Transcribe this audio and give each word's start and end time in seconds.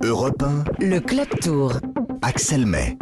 Europe 0.00 0.44
1, 0.44 0.64
Le 0.86 1.00
Club 1.00 1.26
Tour. 1.40 1.72
Axel 2.22 2.66
May. 2.66 2.96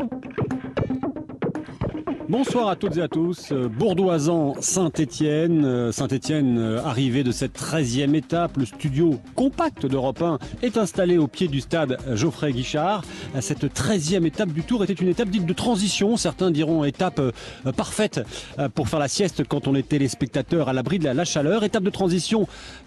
Bonsoir 2.26 2.68
à 2.68 2.76
toutes 2.76 2.96
et 2.96 3.03
à 3.03 3.08
tous. 3.08 3.50
Euh, 3.53 3.68
Bourdoisan, 3.68 4.54
Saint-Étienne. 4.60 5.90
Saint-Étienne, 5.93 6.58
euh, 6.58 6.82
arrivé 6.82 7.22
de 7.22 7.32
cette 7.32 7.53
13e 7.54 8.14
étape. 8.14 8.56
Le 8.56 8.64
studio 8.64 9.21
compact 9.35 9.85
d'Europe 9.85 10.22
1 10.22 10.38
est 10.62 10.79
installé 10.79 11.19
au 11.19 11.27
pied 11.27 11.48
du 11.48 11.61
stade 11.61 11.98
Geoffrey 12.14 12.53
Guichard. 12.53 13.03
Euh, 13.35 13.40
Cette 13.40 13.65
13e 13.65 14.24
étape 14.24 14.51
du 14.51 14.62
Tour 14.62 14.85
était 14.85 14.92
une 14.92 15.08
étape 15.08 15.28
dite 15.28 15.44
de 15.44 15.53
transition. 15.53 16.16
Certains 16.16 16.51
diront 16.51 16.84
étape 16.84 17.19
euh, 17.19 17.33
parfaite 17.77 18.20
euh, 18.59 18.69
pour 18.69 18.88
faire 18.88 19.01
la 19.01 19.09
sieste 19.09 19.42
quand 19.47 19.66
on 19.66 19.74
est 19.74 19.87
téléspectateur 19.88 20.69
à 20.69 20.73
l'abri 20.73 20.98
de 21.01 21.09
la 21.09 21.24
chaleur. 21.24 21.65
Étape 21.65 21.83
de 21.83 21.91
transition 21.91 22.47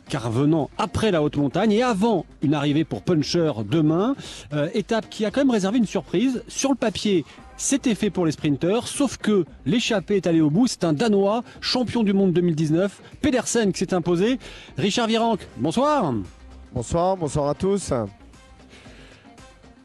car 0.10 0.30
venant 0.30 0.70
après 0.78 1.12
la 1.12 1.24
haute 1.24 1.38
montagne 1.38 1.72
et 1.72 1.84
avant 1.84 2.26
une 2.42 2.54
arrivée 2.54 2.84
pour 2.84 3.02
Puncher 3.02 3.52
demain. 3.70 4.16
Euh, 4.54 4.70
étape 4.74 5.10
qui 5.10 5.26
a 5.26 5.32
quand 5.32 5.42
même 5.42 5.52
réservé 5.52 5.78
une 5.78 5.86
surprise. 5.86 6.44
Sur 6.48 6.70
le 6.70 6.76
papier, 6.76 7.26
c'était 7.58 7.96
fait 7.96 8.10
pour 8.10 8.26
les 8.26 8.32
sprinteurs, 8.32 8.88
sauf 8.88 9.18
que 9.18 9.46
l'échappée 9.66 10.18
est 10.18 10.28
allée 10.28 10.42
au 10.42 10.50
bout. 10.50 10.68
C'est 10.68 10.84
un 10.84 10.94
Danois, 10.94 11.44
champion 11.62 12.04
du 12.04 12.14
monde 12.14 12.34
2019, 12.34 13.02
Pedersen 13.22 13.72
qui 13.72 13.80
s'est 13.80 13.94
imposé. 13.94 14.40
Richard 14.78 15.08
Virenque, 15.08 15.48
bonsoir. 15.58 16.14
Bonsoir, 16.74 17.18
bonsoir 17.18 17.50
à 17.50 17.56
tous. 17.56 17.94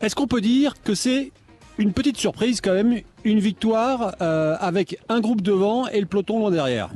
Est-ce 0.01 0.15
qu'on 0.15 0.27
peut 0.27 0.41
dire 0.41 0.75
que 0.83 0.95
c'est 0.95 1.33
une 1.77 1.93
petite 1.93 2.17
surprise 2.17 2.61
quand 2.61 2.75
même, 2.75 3.01
une 3.25 3.41
victoire 3.41 4.17
euh, 4.21 4.57
avec 4.61 4.99
un 5.09 5.21
groupe 5.21 5.43
devant 5.43 5.87
et 5.89 6.01
le 6.01 6.07
peloton 6.07 6.39
loin 6.39 6.51
derrière? 6.51 6.91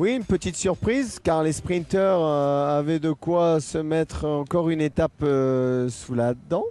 Oui, 0.00 0.16
une 0.16 0.24
petite 0.24 0.56
surprise 0.56 1.20
car 1.22 1.42
les 1.42 1.52
sprinteurs 1.52 2.24
euh, 2.24 2.78
avaient 2.78 3.00
de 3.00 3.12
quoi 3.12 3.60
se 3.60 3.76
mettre 3.76 4.24
encore 4.24 4.70
une 4.70 4.80
étape 4.80 5.22
euh, 5.22 5.90
sous 5.90 6.14
la 6.14 6.32
dent. 6.32 6.64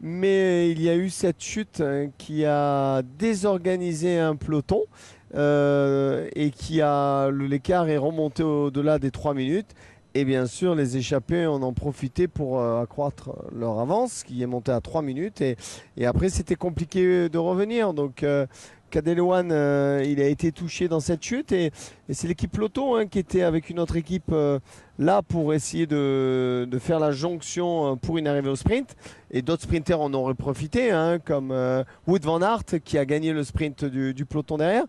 Mais 0.00 0.70
il 0.70 0.80
y 0.80 0.88
a 0.88 0.96
eu 0.96 1.10
cette 1.10 1.42
chute 1.42 1.82
hein, 1.82 2.06
qui 2.16 2.46
a 2.46 3.02
désorganisé 3.18 4.18
un 4.18 4.34
peloton 4.34 4.80
euh, 5.34 6.26
et 6.34 6.50
qui 6.50 6.80
a 6.80 7.30
l'écart 7.30 7.86
est 7.90 7.98
remonté 7.98 8.42
au-delà 8.42 8.98
des 8.98 9.10
3 9.10 9.34
minutes. 9.34 9.74
Et 10.14 10.24
bien 10.24 10.46
sûr, 10.46 10.74
les 10.74 10.96
échappés 10.96 11.46
en 11.46 11.62
ont 11.62 11.74
profité 11.74 12.28
pour 12.28 12.64
accroître 12.64 13.30
leur 13.54 13.78
avance, 13.78 14.24
qui 14.24 14.42
est 14.42 14.46
montée 14.46 14.72
à 14.72 14.80
3 14.80 15.02
minutes. 15.02 15.42
Et, 15.42 15.56
et 15.98 16.06
après, 16.06 16.30
c'était 16.30 16.56
compliqué 16.56 17.28
de 17.28 17.38
revenir. 17.38 17.92
Donc, 17.92 18.24
Cadelouane, 18.90 19.52
euh, 19.52 20.04
il 20.04 20.20
a 20.20 20.26
été 20.26 20.52
touché 20.52 20.88
dans 20.88 21.00
cette 21.00 21.22
chute. 21.22 21.52
Et, 21.52 21.70
c'est 22.10 22.28
l'équipe 22.28 22.54
Lotto 22.56 22.96
hein, 22.96 23.06
qui 23.06 23.18
était 23.18 23.42
avec 23.42 23.70
une 23.70 23.78
autre 23.78 23.96
équipe 23.96 24.30
euh, 24.32 24.58
là 24.98 25.22
pour 25.22 25.54
essayer 25.54 25.86
de, 25.86 26.68
faire 26.80 26.98
la 26.98 27.12
jonction 27.12 27.92
euh, 27.92 27.96
pour 27.96 28.18
une 28.18 28.26
arrivée 28.26 28.50
au 28.50 28.56
sprint. 28.56 28.96
Et 29.30 29.42
d'autres 29.42 29.62
sprinters 29.62 30.00
en 30.00 30.12
auraient 30.12 30.34
profité, 30.34 30.90
hein, 30.90 31.18
comme 31.18 31.54
Wood 32.06 32.24
Van 32.24 32.42
Aert 32.42 32.82
qui 32.84 32.98
a 32.98 33.04
gagné 33.04 33.32
le 33.32 33.44
sprint 33.44 33.84
du, 33.84 34.26
peloton 34.26 34.58
derrière. 34.58 34.84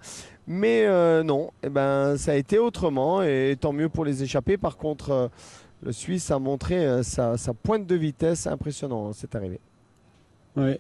Mais 0.48 0.88
non, 1.24 1.52
eh 1.64 1.70
ben, 1.70 2.18
ça 2.18 2.32
a 2.32 2.36
été 2.36 2.58
autrement 2.58 3.22
et 3.22 3.56
tant 3.60 3.72
mieux 3.72 3.88
pour 3.88 4.04
les 4.04 4.24
échappés. 4.24 4.58
Par 4.58 4.78
contre, 4.78 5.30
le 5.84 5.92
Suisse 5.92 6.32
a 6.32 6.40
montré 6.40 7.04
sa, 7.04 7.38
sa 7.38 7.54
pointe 7.54 7.86
de 7.86 7.96
vitesse 7.96 8.48
impressionnant 8.48 9.10
hein, 9.10 9.14
cette 9.14 9.36
arrivée. 9.36 9.60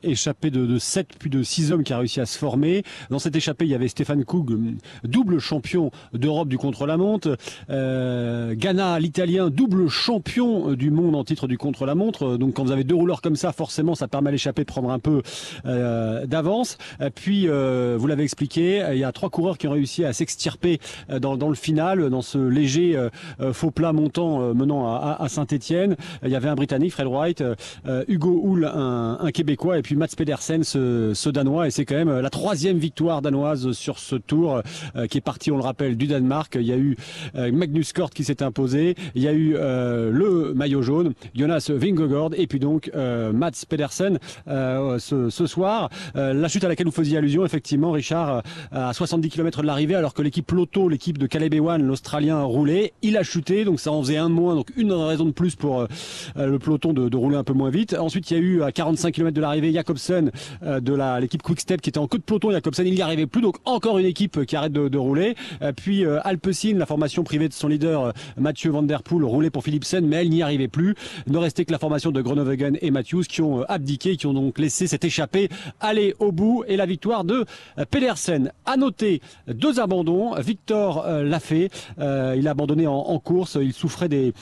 Échappé 0.03 0.51
de, 0.51 0.65
de 0.65 0.77
7 0.79 1.07
puis 1.17 1.29
de 1.29 1.43
6 1.43 1.71
hommes 1.71 1.83
qui 1.83 1.93
a 1.93 1.97
réussi 1.97 2.19
à 2.19 2.25
se 2.25 2.37
former. 2.37 2.83
Dans 3.09 3.19
cette 3.19 3.35
échappée, 3.35 3.65
il 3.65 3.71
y 3.71 3.75
avait 3.75 3.87
Stéphane 3.87 4.25
Koug, 4.25 4.57
double 5.03 5.39
champion 5.39 5.91
d'Europe 6.13 6.49
du 6.49 6.57
contre-la-montre. 6.57 7.37
Euh, 7.69 8.53
Ghana, 8.55 8.99
l'italien, 8.99 9.49
double 9.49 9.87
champion 9.87 10.73
du 10.73 10.91
monde 10.91 11.15
en 11.15 11.23
titre 11.23 11.47
du 11.47 11.57
contre-la-montre. 11.57 12.37
Donc 12.37 12.55
quand 12.55 12.63
vous 12.63 12.71
avez 12.71 12.83
deux 12.83 12.95
rouleurs 12.95 13.21
comme 13.21 13.35
ça, 13.35 13.51
forcément, 13.51 13.95
ça 13.95 14.07
permet 14.07 14.29
à 14.29 14.31
l'échappée 14.31 14.63
de 14.63 14.67
prendre 14.67 14.91
un 14.91 14.99
peu 14.99 15.21
euh, 15.65 16.25
d'avance. 16.25 16.77
Euh, 16.99 17.09
Puis, 17.13 17.47
euh, 17.47 17.95
vous 17.97 18.07
l'avez 18.07 18.23
expliqué, 18.23 18.85
il 18.91 18.97
y 18.99 19.03
a 19.03 19.11
trois 19.11 19.29
coureurs 19.29 19.57
qui 19.57 19.67
ont 19.67 19.71
réussi 19.71 20.03
à 20.05 20.13
s'extirper 20.13 20.79
euh, 21.09 21.19
dans, 21.19 21.49
le 21.49 21.55
final, 21.55 22.09
dans 22.09 22.21
ce 22.21 22.37
léger 22.37 22.95
euh, 22.95 23.09
euh, 23.39 23.53
faux 23.53 23.71
plat 23.71 23.93
montant 23.93 24.41
euh, 24.41 24.53
menant 24.53 24.87
à, 24.87 25.27
Saint-Etienne. 25.29 25.95
Il 26.23 26.29
y 26.29 26.35
avait 26.35 26.49
un 26.49 26.55
Britannique, 26.55 26.91
Fred 26.93 27.07
Wright, 27.07 27.41
euh, 27.41 28.03
Hugo 28.07 28.41
Hull, 28.43 28.65
un, 28.65 29.17
un 29.21 29.31
Québécois, 29.31 29.60
et 29.69 29.81
puis 29.81 29.95
Mats 29.95 30.07
Pedersen, 30.17 30.63
ce, 30.63 31.11
ce 31.13 31.29
Danois. 31.29 31.67
Et 31.67 31.71
c'est 31.71 31.85
quand 31.85 31.95
même 31.95 32.19
la 32.19 32.29
troisième 32.29 32.77
victoire 32.77 33.21
danoise 33.21 33.71
sur 33.73 33.99
ce 33.99 34.15
tour 34.15 34.61
euh, 34.95 35.07
qui 35.07 35.19
est 35.19 35.21
parti, 35.21 35.51
on 35.51 35.57
le 35.57 35.63
rappelle, 35.63 35.95
du 35.97 36.07
Danemark. 36.07 36.55
Il 36.59 36.65
y 36.65 36.73
a 36.73 36.77
eu 36.77 36.97
euh, 37.35 37.51
Magnus 37.51 37.93
Kort 37.93 38.09
qui 38.09 38.23
s'est 38.23 38.41
imposé. 38.41 38.95
Il 39.13 39.21
y 39.21 39.27
a 39.27 39.33
eu 39.33 39.55
euh, 39.55 40.09
le 40.11 40.53
maillot 40.55 40.81
jaune, 40.81 41.13
Jonas 41.35 41.69
Vingegaard, 41.69 42.31
et 42.35 42.47
puis 42.47 42.59
donc 42.59 42.89
euh, 42.95 43.31
Mats 43.31 43.51
Pedersen 43.69 44.17
euh, 44.47 44.97
ce, 44.97 45.29
ce 45.29 45.45
soir. 45.45 45.89
Euh, 46.15 46.33
la 46.33 46.47
chute 46.47 46.63
à 46.63 46.67
laquelle 46.67 46.87
vous 46.87 46.91
faisiez 46.91 47.17
allusion, 47.19 47.45
effectivement, 47.45 47.91
Richard, 47.91 48.37
euh, 48.37 48.89
à 48.89 48.93
70 48.93 49.29
km 49.29 49.61
de 49.61 49.67
l'arrivée, 49.67 49.95
alors 49.95 50.15
que 50.15 50.23
l'équipe 50.23 50.51
Lotto, 50.51 50.89
l'équipe 50.89 51.19
de 51.19 51.27
Caleb 51.27 51.53
Ewan, 51.53 51.85
l'Australien, 51.85 52.41
roulait. 52.41 52.93
Il 53.03 53.15
a 53.15 53.23
chuté, 53.23 53.63
donc 53.63 53.79
ça 53.79 53.91
en 53.91 54.01
faisait 54.01 54.17
un 54.17 54.29
de 54.29 54.33
moins, 54.35 54.55
donc 54.55 54.69
une 54.75 54.91
raison 54.91 55.25
de 55.25 55.31
plus 55.31 55.55
pour 55.55 55.81
euh, 55.81 55.87
le 56.35 56.57
peloton 56.57 56.93
de, 56.93 57.09
de 57.09 57.17
rouler 57.17 57.37
un 57.37 57.43
peu 57.43 57.53
moins 57.53 57.69
vite. 57.69 57.95
Ensuite, 57.97 58.31
il 58.31 58.37
y 58.37 58.39
a 58.39 58.43
eu 58.43 58.63
à 58.63 58.71
45 58.71 59.13
km 59.13 59.35
de 59.35 59.41
l'arrivée 59.41 59.50
Jacobsen 59.59 60.31
euh, 60.63 60.79
de 60.79 61.19
l'équipe 61.19 61.41
Quickstep 61.41 61.81
qui 61.81 61.89
était 61.89 61.99
en 61.99 62.07
queue 62.07 62.17
de 62.17 62.23
peloton. 62.23 62.51
Jacobsen, 62.51 62.87
il 62.87 62.93
n'y 62.93 63.01
arrivait 63.01 63.25
plus, 63.25 63.41
donc 63.41 63.57
encore 63.65 63.97
une 63.97 64.05
équipe 64.05 64.45
qui 64.45 64.55
arrête 64.55 64.73
de, 64.73 64.97
rouler. 64.97 65.35
Euh, 65.61 65.71
puis 65.75 66.05
euh, 66.05 66.19
Alpecin, 66.23 66.75
la 66.77 66.85
formation 66.85 67.23
privée 67.23 67.47
de 67.47 67.53
son 67.53 67.67
leader 67.67 68.13
Mathieu 68.37 68.71
Van 68.71 68.83
Der 68.83 69.03
Poel, 69.03 69.23
roulait 69.23 69.49
pour 69.49 69.63
Philipsen, 69.63 70.05
mais 70.05 70.17
elle 70.17 70.29
n'y 70.29 70.41
arrivait 70.41 70.67
plus. 70.67 70.95
Ne 71.27 71.37
restait 71.37 71.65
que 71.65 71.71
la 71.71 71.79
formation 71.79 72.11
de 72.11 72.21
Groenewegen 72.21 72.77
et 72.81 72.91
Matthews 72.91 73.23
qui 73.23 73.41
ont 73.41 73.63
abdiqué, 73.63 74.17
qui 74.17 74.27
ont 74.27 74.33
donc 74.33 74.59
laissé 74.59 74.87
cette 74.87 75.03
échappée 75.03 75.49
aller 75.79 76.13
au 76.19 76.31
bout 76.31 76.63
et 76.67 76.77
la 76.77 76.85
victoire 76.85 77.23
de 77.23 77.45
Pedersen. 77.89 78.51
À 78.65 78.77
noter 78.77 79.21
deux 79.47 79.79
abandons. 79.79 80.35
Victor 80.39 81.05
l'a 81.07 81.39
fait. 81.39 81.69
Il 81.97 82.47
a 82.47 82.51
abandonné 82.51 82.87
en, 82.87 83.19
course. 83.19 83.57
Il 83.61 83.73
souffrait 83.73 84.09
des, 84.09 84.33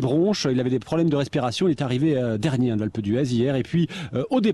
bronches. 0.00 0.46
Il 0.50 0.60
avait 0.60 0.70
des 0.70 0.78
problèmes 0.78 1.10
de 1.10 1.16
respiration. 1.16 1.68
Il 1.68 1.72
est 1.72 1.82
arrivé 1.82 2.20
dernier 2.38 2.70
hein, 2.70 2.76
de 2.76 2.80
l'Alpe 2.80 3.00
d'Huez 3.00 3.32
hier. 3.32 3.56
Et 3.56 3.62
puis 3.62 3.88
au 4.30 4.40
départ, 4.40 4.51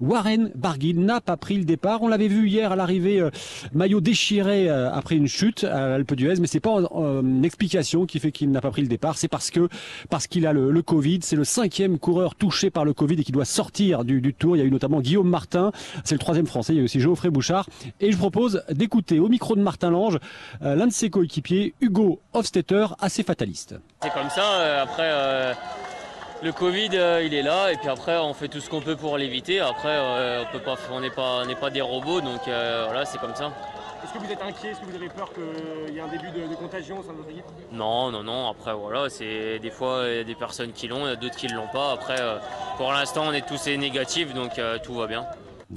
Warren 0.00 0.50
Barguil 0.54 0.98
n'a 0.98 1.20
pas 1.20 1.36
pris 1.36 1.56
le 1.56 1.64
départ. 1.64 2.02
On 2.02 2.08
l'avait 2.08 2.28
vu 2.28 2.48
hier 2.48 2.72
à 2.72 2.76
l'arrivée, 2.76 3.20
euh, 3.20 3.30
maillot 3.72 4.00
déchiré 4.00 4.68
euh, 4.68 4.92
après 4.92 5.16
une 5.16 5.26
chute 5.26 5.64
à 5.64 5.88
l'Alpe 5.88 6.14
d'Huez, 6.14 6.40
mais 6.40 6.46
c'est 6.46 6.60
pas 6.60 6.70
une 6.70 7.44
explication 7.44 8.06
qui 8.06 8.18
fait 8.18 8.32
qu'il 8.32 8.50
n'a 8.50 8.60
pas 8.60 8.70
pris 8.70 8.82
le 8.82 8.88
départ. 8.88 9.18
C'est 9.18 9.28
parce 9.28 9.50
que 9.50 9.68
parce 10.10 10.26
qu'il 10.26 10.46
a 10.46 10.52
le, 10.52 10.82
Covid. 10.82 11.20
C'est 11.22 11.36
le 11.36 11.44
cinquième 11.44 11.98
coureur 11.98 12.34
touché 12.34 12.70
par 12.70 12.84
le 12.84 12.94
Covid 12.94 13.20
et 13.20 13.24
qui 13.24 13.32
doit 13.32 13.44
sortir 13.44 14.04
du, 14.04 14.34
Tour. 14.34 14.56
Il 14.56 14.60
y 14.60 14.62
a 14.62 14.64
eu 14.64 14.70
notamment 14.70 15.00
Guillaume 15.00 15.28
Martin. 15.28 15.72
C'est 16.04 16.14
le 16.14 16.20
troisième 16.20 16.46
français. 16.46 16.74
Il 16.74 16.78
y 16.78 16.80
a 16.80 16.84
aussi 16.84 17.00
Geoffrey 17.00 17.30
Bouchard. 17.30 17.68
Et 18.00 18.12
je 18.12 18.16
propose 18.16 18.62
d'écouter 18.70 19.18
au 19.18 19.28
micro 19.28 19.56
de 19.56 19.62
Martin 19.62 19.90
Lange 19.90 20.18
euh, 20.62 20.74
l'un 20.74 20.86
de 20.86 20.92
ses 20.92 21.10
coéquipiers, 21.10 21.74
Hugo 21.80 22.20
Hofstetter, 22.32 22.86
assez 23.00 23.22
fataliste. 23.22 23.74
C'est 24.02 24.12
comme 24.12 24.30
ça, 24.30 24.82
après 24.82 25.54
le 26.42 26.52
Covid 26.52 26.90
euh, 26.94 27.22
il 27.24 27.34
est 27.34 27.42
là 27.42 27.72
et 27.72 27.76
puis 27.76 27.88
après 27.88 28.16
on 28.16 28.32
fait 28.34 28.48
tout 28.48 28.60
ce 28.60 28.70
qu'on 28.70 28.80
peut 28.80 28.96
pour 28.96 29.18
l'éviter. 29.18 29.60
Après 29.60 29.88
euh, 29.88 30.42
on 30.42 30.52
peut 30.52 30.62
pas, 30.62 30.76
on 30.92 31.00
n'est 31.00 31.10
pas, 31.10 31.40
on 31.42 31.46
n'est 31.46 31.56
pas 31.56 31.70
des 31.70 31.80
robots 31.80 32.20
donc 32.20 32.46
euh, 32.46 32.84
voilà 32.86 33.04
c'est 33.04 33.18
comme 33.18 33.34
ça. 33.34 33.52
Est-ce 34.04 34.12
que 34.12 34.18
vous 34.24 34.32
êtes 34.32 34.42
inquiet? 34.42 34.70
Est-ce 34.70 34.80
que 34.80 34.86
vous 34.86 34.94
avez 34.94 35.08
peur 35.08 35.30
qu'il 35.32 35.94
y 35.94 35.98
ait 35.98 36.00
un 36.00 36.08
début 36.08 36.30
de, 36.30 36.46
de 36.46 36.54
contagion 36.54 37.00
au 37.00 37.02
sein 37.02 37.12
de 37.12 37.18
votre 37.18 37.30
équipe? 37.30 37.44
Non, 37.72 38.12
non, 38.12 38.22
non, 38.22 38.48
après 38.48 38.72
voilà, 38.72 39.10
c'est 39.10 39.58
des 39.58 39.70
fois 39.70 40.04
il 40.06 40.16
y 40.16 40.20
a 40.20 40.24
des 40.24 40.36
personnes 40.36 40.72
qui 40.72 40.86
l'ont, 40.86 41.06
il 41.06 41.10
y 41.10 41.12
a 41.12 41.16
d'autres 41.16 41.36
qui 41.36 41.48
ne 41.48 41.54
l'ont 41.54 41.68
pas. 41.72 41.92
Après 41.92 42.18
pour 42.76 42.92
l'instant 42.92 43.24
on 43.26 43.32
est 43.32 43.46
tous 43.46 43.66
négatifs 43.66 44.32
donc 44.34 44.60
tout 44.84 44.94
va 44.94 45.06
bien. 45.06 45.26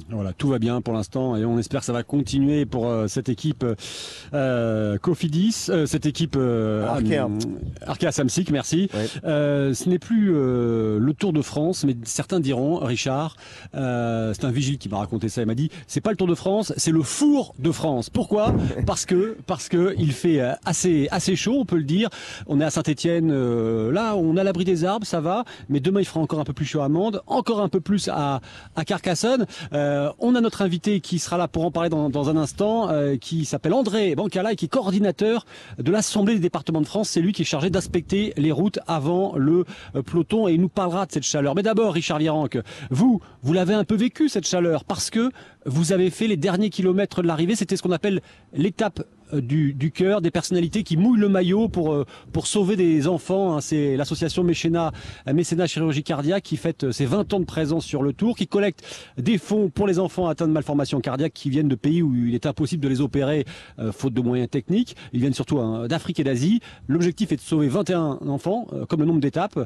Voilà, 0.10 0.32
tout 0.32 0.48
va 0.48 0.58
bien 0.58 0.80
pour 0.80 0.94
l'instant 0.94 1.36
et 1.36 1.44
on 1.44 1.60
espère 1.60 1.82
que 1.82 1.86
ça 1.86 1.92
va 1.92 2.04
continuer 2.04 2.66
pour 2.66 2.88
euh, 2.88 3.08
cette 3.10 3.28
équipe 3.28 3.66
euh, 4.34 4.98
Cofidis, 5.00 5.66
euh, 5.68 5.86
cette 5.86 6.06
équipe 6.06 6.36
euh, 6.38 6.88
Arkea. 6.88 7.26
euh, 7.26 7.28
Arkea 7.86 8.12
Samsic, 8.14 8.52
merci. 8.52 8.88
Euh, 9.26 9.74
ce 9.74 9.90
n'est 9.90 10.00
plus 10.00 10.32
euh, 10.34 10.98
le 10.98 11.14
Tour 11.14 11.34
de 11.34 11.42
France, 11.42 11.84
mais 11.84 11.98
certains 12.06 12.40
diront, 12.40 12.78
Richard, 12.78 13.36
euh, 13.76 14.34
c'est 14.34 14.46
un 14.46 14.52
vigile 14.52 14.78
qui 14.78 14.88
m'a 14.88 14.98
raconté 15.00 15.28
ça, 15.28 15.42
il 15.42 15.46
m'a 15.48 15.56
dit, 15.56 15.70
c'est 15.88 16.00
pas 16.00 16.12
le 16.12 16.16
Tour 16.16 16.28
de 16.28 16.36
France, 16.36 16.72
c'est 16.78 16.92
le 16.92 17.04
four 17.04 17.54
de 17.60 17.72
France. 17.72 18.10
Pourquoi? 18.10 18.54
Parce 18.88 19.06
que 19.06 19.36
parce 19.46 19.68
que 19.68 19.94
il 19.98 20.14
fait 20.14 20.40
euh, 20.40 20.54
assez 20.64 21.10
assez 21.12 21.36
chaud, 21.36 21.58
on 21.60 21.66
peut 21.66 21.76
le 21.78 21.84
dire. 21.84 22.08
On 22.48 22.62
est 22.62 22.64
à 22.64 22.70
Saint-Étienne, 22.70 23.30
là, 23.90 24.16
on 24.16 24.38
a 24.38 24.44
l'abri 24.46 24.64
des 24.64 24.86
arbres, 24.86 25.06
ça 25.06 25.20
va, 25.20 25.44
mais 25.68 25.82
demain 25.82 26.00
il 26.00 26.06
fera 26.06 26.22
encore 26.22 26.40
un 26.40 26.46
peu 26.46 26.54
plus 26.54 26.66
chaud 26.66 26.80
à 26.82 26.88
Mende, 26.88 27.22
encore 27.28 27.60
un 27.60 27.68
peu 27.70 27.82
plus 27.82 28.08
à 28.08 28.40
à 28.78 28.86
Carcassonne. 28.86 29.46
Euh, 29.82 30.12
on 30.20 30.36
a 30.36 30.42
notre 30.42 30.62
invité 30.62 31.00
qui 31.00 31.20
sera 31.20 31.38
là 31.38 31.48
pour 31.48 31.66
en 31.66 31.72
parler 31.72 31.90
dans, 31.90 32.30
un 32.30 32.38
instant, 32.38 32.90
euh, 32.90 33.18
qui 33.18 33.46
s'appelle 33.46 33.74
André 33.74 34.16
Bancala 34.16 34.54
et 34.54 34.56
qui 34.56 34.66
est 34.66 34.70
coordinateur 34.70 35.46
de 35.80 35.92
l'Assemblée 35.92 36.36
des 36.36 36.40
départements 36.40 36.82
de 36.82 36.86
France. 36.86 37.10
C'est 37.10 37.22
lui 37.22 37.34
qui 37.34 37.42
est 37.42 37.46
chargé 37.46 37.70
d'inspecter 37.70 38.34
les 38.38 38.52
routes 38.52 38.80
avant 38.88 39.36
le 39.36 39.66
euh, 39.96 40.02
peloton 40.04 40.48
et 40.48 40.54
il 40.54 40.62
nous 40.62 40.70
parlera 40.70 41.06
de 41.06 41.12
cette 41.12 41.24
chaleur. 41.24 41.56
Mais 41.56 41.64
d'abord, 41.64 41.94
Richard 41.94 42.20
Virenque, 42.20 42.60
vous, 42.92 43.22
vous 43.42 43.54
l'avez 43.54 43.74
un 43.74 43.84
peu 43.84 43.96
vécu 43.96 44.30
cette 44.30 44.48
chaleur 44.48 44.84
parce 44.84 45.10
que 45.10 45.32
vous 45.66 45.92
avez 45.92 46.10
fait 46.10 46.28
les 46.28 46.38
derniers 46.38 46.70
kilomètres 46.70 47.22
de 47.22 47.28
l'arrivée. 47.28 47.56
C'était 47.56 47.76
ce 47.76 47.84
qu'on 47.84 47.92
appelle 47.92 48.22
l'étape 48.54 49.04
euh, 49.34 49.42
du, 49.42 49.74
du 49.74 49.92
cœur, 49.92 50.22
des 50.22 50.32
personnalités 50.32 50.84
qui 50.84 50.98
mouillent 50.98 51.20
le 51.20 51.30
maillot 51.30 51.68
pour, 51.68 51.94
euh, 51.94 52.06
pour 52.32 52.48
sauver 52.48 52.76
des 52.76 53.08
enfants. 53.08 53.56
hein. 53.56 53.62
C'est 53.62 53.98
l'association 53.98 54.44
Mécénat, 54.44 54.92
euh, 55.28 55.34
Mécénat 55.34 55.68
Chirurgie 55.68 56.04
Cardiaque 56.04 56.44
qui 56.44 56.58
fête 56.58 56.92
ses 56.92 57.06
20 57.06 57.34
ans 57.34 57.40
de 57.40 57.46
présence 57.46 57.86
sur 57.86 58.04
le 58.04 58.14
tour, 58.14 58.36
qui 58.36 58.48
collecte 58.48 58.84
des 59.18 59.38
fonds 59.38 59.70
pour 59.70 59.88
les 59.88 60.00
enfants 60.00 60.28
atteints 60.28 60.48
de 60.48 60.54
malformations 60.54 61.00
cardiaques 61.00 61.34
qui 61.34 61.50
viennent 61.50 61.68
de 61.68 61.76
pays 61.76 62.02
où 62.02 62.14
il 62.16 62.36
est 62.36 62.46
impossible 62.46 62.84
de 62.84 62.90
les 62.90 63.02
opérer 63.02 63.46
faute 63.92 64.14
de 64.14 64.22
moyens 64.22 64.50
techniques. 64.50 64.96
Ils 65.14 65.20
viennent 65.20 65.34
surtout 65.34 65.60
hein, 65.60 65.88
d'Afrique 65.88 66.20
et 66.20 66.24
d'Asie. 66.24 66.60
L'objectif 66.88 67.32
est 67.32 67.36
de 67.38 67.42
sauver 67.42 67.68
21 67.68 68.20
enfants, 68.28 68.68
comme 68.90 69.00
le 69.00 69.06
nombre 69.06 69.20
d'étapes. 69.20 69.60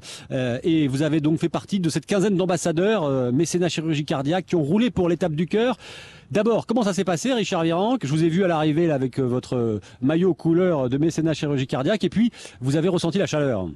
Et 0.63 0.87
vous 0.87 1.01
avez 1.01 1.21
donc 1.21 1.39
fait 1.39 1.49
partie 1.49 1.79
de 1.79 1.89
cette 1.89 2.05
quinzaine 2.05 2.35
d'ambassadeurs 2.35 3.31
mécénat 3.31 3.69
chirurgie 3.69 4.05
cardiaque 4.05 4.45
qui 4.47 4.55
ont 4.55 4.63
roulé 4.63 4.91
pour 4.91 5.09
l'étape 5.09 5.33
du 5.33 5.47
cœur. 5.47 5.77
D'abord, 6.31 6.65
comment 6.65 6.83
ça 6.83 6.93
s'est 6.93 7.03
passé, 7.03 7.33
Richard 7.33 7.63
Virenque 7.63 8.01
Je 8.03 8.11
vous 8.11 8.23
ai 8.23 8.29
vu 8.29 8.43
à 8.43 8.47
l'arrivée 8.47 8.91
avec 8.91 9.19
euh, 9.19 9.23
votre 9.23 9.55
euh, 9.55 9.79
maillot 10.01 10.33
couleur 10.33 10.89
de 10.89 10.97
mécénat 10.97 11.33
chirurgie 11.33 11.67
cardiaque, 11.67 12.03
et 12.03 12.09
puis 12.09 12.31
vous 12.61 12.75
avez 12.75 12.89
ressenti 12.89 13.19
la 13.19 13.27
chaleur. 13.27 13.67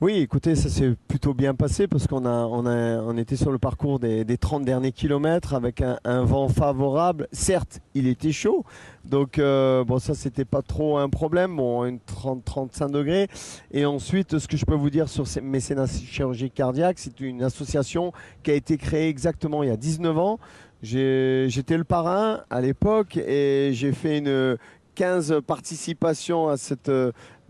Oui, 0.00 0.18
écoutez, 0.18 0.54
ça 0.54 0.68
s'est 0.68 0.94
plutôt 1.08 1.34
bien 1.34 1.56
passé 1.56 1.88
parce 1.88 2.06
qu'on 2.06 2.24
a, 2.24 2.30
on 2.30 3.16
était 3.16 3.34
sur 3.34 3.50
le 3.50 3.58
parcours 3.58 3.98
des, 3.98 4.24
des 4.24 4.38
30 4.38 4.64
derniers 4.64 4.92
kilomètres 4.92 5.54
avec 5.54 5.82
un, 5.82 6.22
vent 6.22 6.46
favorable. 6.46 7.26
Certes, 7.32 7.80
il 7.94 8.06
était 8.06 8.30
chaud, 8.30 8.64
donc 9.04 9.40
euh, 9.40 9.82
bon, 9.82 9.98
ça 9.98 10.14
c'était 10.14 10.44
pas 10.44 10.62
trop 10.62 10.98
un 10.98 11.08
problème, 11.08 11.56
bon, 11.56 11.84
une 11.84 11.98
30-35 11.98 12.92
degrés. 12.92 13.26
Et 13.72 13.86
ensuite, 13.86 14.38
ce 14.38 14.46
que 14.46 14.56
je 14.56 14.64
peux 14.64 14.76
vous 14.76 14.90
dire 14.90 15.08
sur 15.08 15.26
ces 15.26 15.40
mécénat 15.40 15.88
chirurgie 15.88 16.52
cardiaque, 16.52 17.00
c'est 17.00 17.18
une 17.18 17.42
association 17.42 18.12
qui 18.44 18.52
a 18.52 18.54
été 18.54 18.76
créée 18.76 19.08
exactement 19.08 19.64
il 19.64 19.68
y 19.68 19.72
a 19.72 19.76
19 19.76 20.16
ans. 20.16 20.38
J'étais 20.80 21.76
le 21.76 21.82
parrain 21.82 22.42
à 22.50 22.60
l'époque 22.60 23.16
et 23.16 23.70
j'ai 23.72 23.90
fait 23.90 24.18
une 24.18 24.58
15 24.94 25.42
participations 25.46 26.48
à 26.48 26.56
cette, 26.56 26.90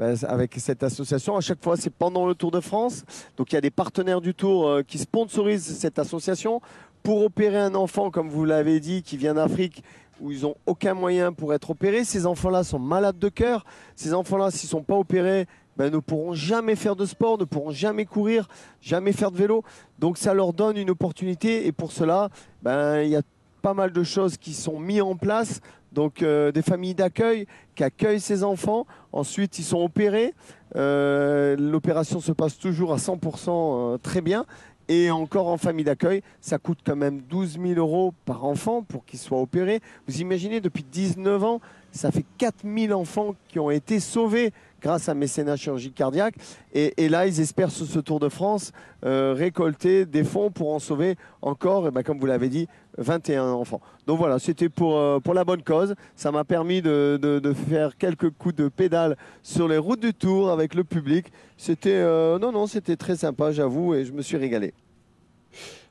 avec 0.00 0.54
cette 0.58 0.82
association. 0.82 1.36
À 1.36 1.40
chaque 1.40 1.62
fois, 1.62 1.76
c'est 1.76 1.90
pendant 1.90 2.26
le 2.26 2.34
Tour 2.34 2.50
de 2.50 2.60
France. 2.60 3.04
Donc 3.36 3.52
il 3.52 3.54
y 3.54 3.58
a 3.58 3.60
des 3.60 3.70
partenaires 3.70 4.20
du 4.20 4.34
Tour 4.34 4.68
euh, 4.68 4.82
qui 4.82 4.98
sponsorisent 4.98 5.76
cette 5.78 5.98
association 5.98 6.60
pour 7.02 7.22
opérer 7.24 7.58
un 7.58 7.74
enfant, 7.74 8.10
comme 8.10 8.28
vous 8.28 8.44
l'avez 8.44 8.80
dit, 8.80 9.02
qui 9.02 9.16
vient 9.16 9.34
d'Afrique 9.34 9.82
où 10.20 10.32
ils 10.32 10.42
n'ont 10.42 10.56
aucun 10.66 10.94
moyen 10.94 11.32
pour 11.32 11.54
être 11.54 11.70
opérés. 11.70 12.04
Ces 12.04 12.26
enfants-là 12.26 12.64
sont 12.64 12.78
malades 12.78 13.18
de 13.18 13.28
cœur. 13.28 13.64
Ces 13.94 14.14
enfants-là, 14.14 14.50
s'ils 14.50 14.66
ne 14.66 14.70
sont 14.70 14.82
pas 14.82 14.96
opérés, 14.96 15.46
ben, 15.76 15.92
ne 15.92 15.98
pourront 15.98 16.34
jamais 16.34 16.74
faire 16.74 16.96
de 16.96 17.06
sport, 17.06 17.38
ne 17.38 17.44
pourront 17.44 17.70
jamais 17.70 18.04
courir, 18.04 18.48
jamais 18.80 19.12
faire 19.12 19.30
de 19.30 19.36
vélo. 19.36 19.62
Donc 20.00 20.18
ça 20.18 20.34
leur 20.34 20.52
donne 20.52 20.76
une 20.76 20.90
opportunité 20.90 21.66
et 21.66 21.72
pour 21.72 21.92
cela, 21.92 22.30
ben, 22.62 23.00
il 23.02 23.10
y 23.10 23.16
a 23.16 23.22
pas 23.62 23.74
mal 23.74 23.92
de 23.92 24.02
choses 24.02 24.36
qui 24.36 24.54
sont 24.54 24.78
mises 24.78 25.02
en 25.02 25.16
place. 25.16 25.60
Donc 25.92 26.22
euh, 26.22 26.52
des 26.52 26.62
familles 26.62 26.94
d'accueil 26.94 27.46
qui 27.74 27.84
accueillent 27.84 28.20
ces 28.20 28.44
enfants. 28.44 28.86
Ensuite, 29.12 29.58
ils 29.58 29.64
sont 29.64 29.82
opérés. 29.82 30.34
Euh, 30.76 31.56
L'opération 31.56 32.20
se 32.20 32.32
passe 32.32 32.58
toujours 32.58 32.92
à 32.92 32.96
100% 32.96 33.48
euh, 33.48 33.98
très 33.98 34.20
bien. 34.20 34.44
Et 34.90 35.10
encore 35.10 35.48
en 35.48 35.58
famille 35.58 35.84
d'accueil, 35.84 36.22
ça 36.40 36.56
coûte 36.56 36.78
quand 36.84 36.96
même 36.96 37.20
12 37.20 37.58
000 37.60 37.78
euros 37.78 38.14
par 38.24 38.46
enfant 38.46 38.82
pour 38.82 39.04
qu'ils 39.04 39.18
soient 39.18 39.40
opérés. 39.40 39.80
Vous 40.06 40.22
imaginez, 40.22 40.62
depuis 40.62 40.82
19 40.82 41.44
ans, 41.44 41.60
ça 41.92 42.10
fait 42.10 42.24
4 42.38 42.64
000 42.64 42.98
enfants 42.98 43.34
qui 43.48 43.58
ont 43.58 43.70
été 43.70 44.00
sauvés 44.00 44.52
grâce 44.80 45.08
à 45.08 45.14
mécénat 45.14 45.56
chirurgie 45.56 45.92
cardiaque. 45.92 46.34
Et, 46.72 47.08
là, 47.08 47.26
ils 47.26 47.40
espèrent 47.40 47.70
sur 47.70 47.86
ce 47.86 47.98
Tour 47.98 48.20
de 48.20 48.28
France 48.28 48.72
euh, 49.04 49.34
récolter 49.36 50.06
des 50.06 50.24
fonds 50.24 50.50
pour 50.50 50.72
en 50.72 50.78
sauver 50.78 51.16
encore, 51.42 51.86
et 51.88 51.90
ben, 51.90 52.02
comme 52.02 52.18
vous 52.18 52.26
l'avez 52.26 52.48
dit, 52.48 52.68
21 52.98 53.44
enfants. 53.44 53.80
Donc 54.06 54.18
voilà, 54.18 54.38
c'était 54.38 54.68
pour, 54.68 54.96
euh, 54.98 55.20
pour 55.20 55.34
la 55.34 55.44
bonne 55.44 55.62
cause. 55.62 55.94
Ça 56.16 56.32
m'a 56.32 56.44
permis 56.44 56.82
de, 56.82 57.18
de- 57.20 57.52
faire 57.52 57.96
quelques 57.96 58.30
coups 58.30 58.54
de 58.54 58.68
pédale 58.68 59.16
sur 59.42 59.68
les 59.68 59.78
routes 59.78 60.00
du 60.00 60.14
Tour 60.14 60.50
avec 60.50 60.74
le 60.74 60.84
public. 60.84 61.32
C'était 61.56 61.90
euh, 61.94 62.38
non, 62.38 62.52
non, 62.52 62.66
c'était 62.66 62.96
très 62.96 63.16
sympa, 63.16 63.52
j'avoue, 63.52 63.94
et 63.94 64.04
je 64.04 64.12
me 64.12 64.22
suis 64.22 64.36
régalé. 64.36 64.74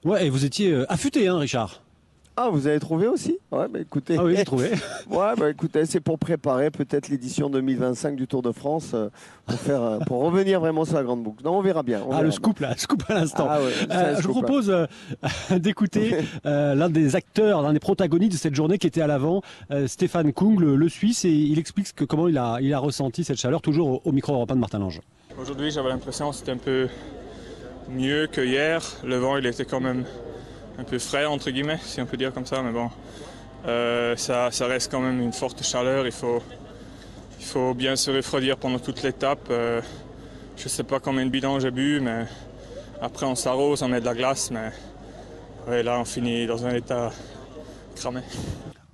Ouais, 0.03 0.27
et 0.27 0.29
vous 0.29 0.45
étiez 0.45 0.83
affûté, 0.87 1.27
hein, 1.27 1.37
Richard? 1.37 1.81
Ah, 2.39 2.49
vous 2.51 2.67
avez 2.67 2.79
trouvé 2.79 3.07
aussi 3.07 3.39
Ouais, 3.51 3.67
bah 3.67 3.79
écoutez. 3.79 4.15
Ah 4.19 4.23
oui, 4.23 4.35
j'ai 4.37 4.45
trouvé. 4.45 4.69
Ouais, 5.09 5.33
bah 5.35 5.49
écoutez, 5.49 5.87
c'est 5.87 5.99
pour 5.99 6.19
préparer 6.19 6.69
peut-être 6.69 7.09
l'édition 7.09 7.49
2025 7.49 8.15
du 8.15 8.27
Tour 8.27 8.43
de 8.43 8.51
France, 8.51 8.91
euh, 8.93 9.09
pour, 9.47 9.59
faire, 9.59 9.81
euh, 9.81 9.97
pour 10.05 10.21
revenir 10.21 10.59
vraiment 10.59 10.85
sur 10.85 10.97
la 10.97 11.03
grande 11.03 11.23
boucle. 11.23 11.43
Non, 11.43 11.57
on 11.57 11.61
verra 11.61 11.81
bien. 11.81 12.01
on 12.01 12.09
Ah, 12.09 12.09
verra 12.09 12.21
le 12.21 12.27
bien. 12.29 12.35
scoop 12.35 12.59
là, 12.59 12.77
scoop 12.77 13.03
à 13.09 13.15
l'instant. 13.15 13.47
Ah 13.49 13.59
ouais, 13.59 13.71
Euh, 13.89 14.11
je 14.17 14.27
vous 14.27 14.33
scoop, 14.33 14.43
propose 14.45 14.69
euh, 14.69 14.85
d'écouter 15.57 16.15
euh, 16.45 16.75
l'un 16.75 16.89
des 16.91 17.15
acteurs, 17.15 17.63
l'un 17.63 17.73
des 17.73 17.79
protagonistes 17.79 18.33
de 18.33 18.37
cette 18.37 18.53
journée 18.55 18.77
qui 18.77 18.85
était 18.85 19.01
à 19.01 19.07
l'avant, 19.07 19.41
euh, 19.71 19.87
Stéphane 19.87 20.31
Kung, 20.31 20.59
le, 20.59 20.75
le 20.75 20.89
Suisse, 20.89 21.25
et 21.25 21.31
il 21.31 21.57
explique 21.57 21.91
que, 21.95 22.03
comment 22.03 22.27
il 22.27 22.37
a, 22.37 22.59
il 22.61 22.71
a 22.71 22.77
ressenti 22.79 23.23
cette 23.23 23.37
chaleur, 23.39 23.63
toujours 23.63 23.87
au, 23.89 24.01
au 24.05 24.11
micro 24.11 24.33
européen 24.33 24.55
de 24.57 24.61
Martin 24.61 24.77
Lange. 24.77 25.01
Aujourd'hui, 25.41 25.71
j'avais 25.71 25.89
l'impression 25.89 26.29
que 26.29 26.35
c'était 26.35 26.51
un 26.51 26.57
peu 26.57 26.87
mieux 27.89 28.27
que 28.31 28.41
hier. 28.41 28.81
Le 29.03 29.15
vent, 29.17 29.37
il 29.37 29.45
était 29.47 29.65
quand 29.65 29.79
même 29.79 30.03
un 30.77 30.83
peu 30.83 31.00
frais, 31.00 31.25
entre 31.25 31.50
guillemets, 31.50 31.79
si 31.83 32.01
on 32.01 32.06
peut 32.06 32.18
dire 32.18 32.33
comme 32.33 32.45
ça, 32.45 32.62
mais 32.62 32.71
bon, 32.71 32.89
euh, 33.68 34.15
ça, 34.15 34.50
reste 34.62 34.91
quand 34.91 35.00
même 35.00 35.21
une 35.21 35.33
forte 35.33 35.63
chaleur. 35.63 36.06
Il 36.06 36.12
faut, 36.12 36.41
il 37.39 37.45
faut 37.45 37.74
bien 37.74 37.95
se 37.95 38.12
refroidir 38.12 38.57
pendant 38.57 38.79
toute 38.79 39.01
l'étape. 39.03 39.47
Euh, 39.50 39.81
je 40.56 40.63
ne 40.63 40.69
sais 40.69 40.83
pas 40.83 41.00
combien 41.00 41.25
de 41.25 41.29
bidons 41.29 41.59
j'ai 41.59 41.71
bu, 41.71 42.00
mais 42.00 42.25
après, 43.01 43.25
on 43.25 43.35
s'arrose, 43.35 43.81
on 43.83 43.88
met 43.88 44.00
de 44.00 44.06
la 44.06 44.13
glace, 44.13 44.51
mais 44.51 45.83
là, 45.83 46.00
on 46.00 46.06
finit 46.06 46.47
dans 46.47 46.65
un 46.65 46.74
état 46.74 47.12
cramé. 47.95 48.21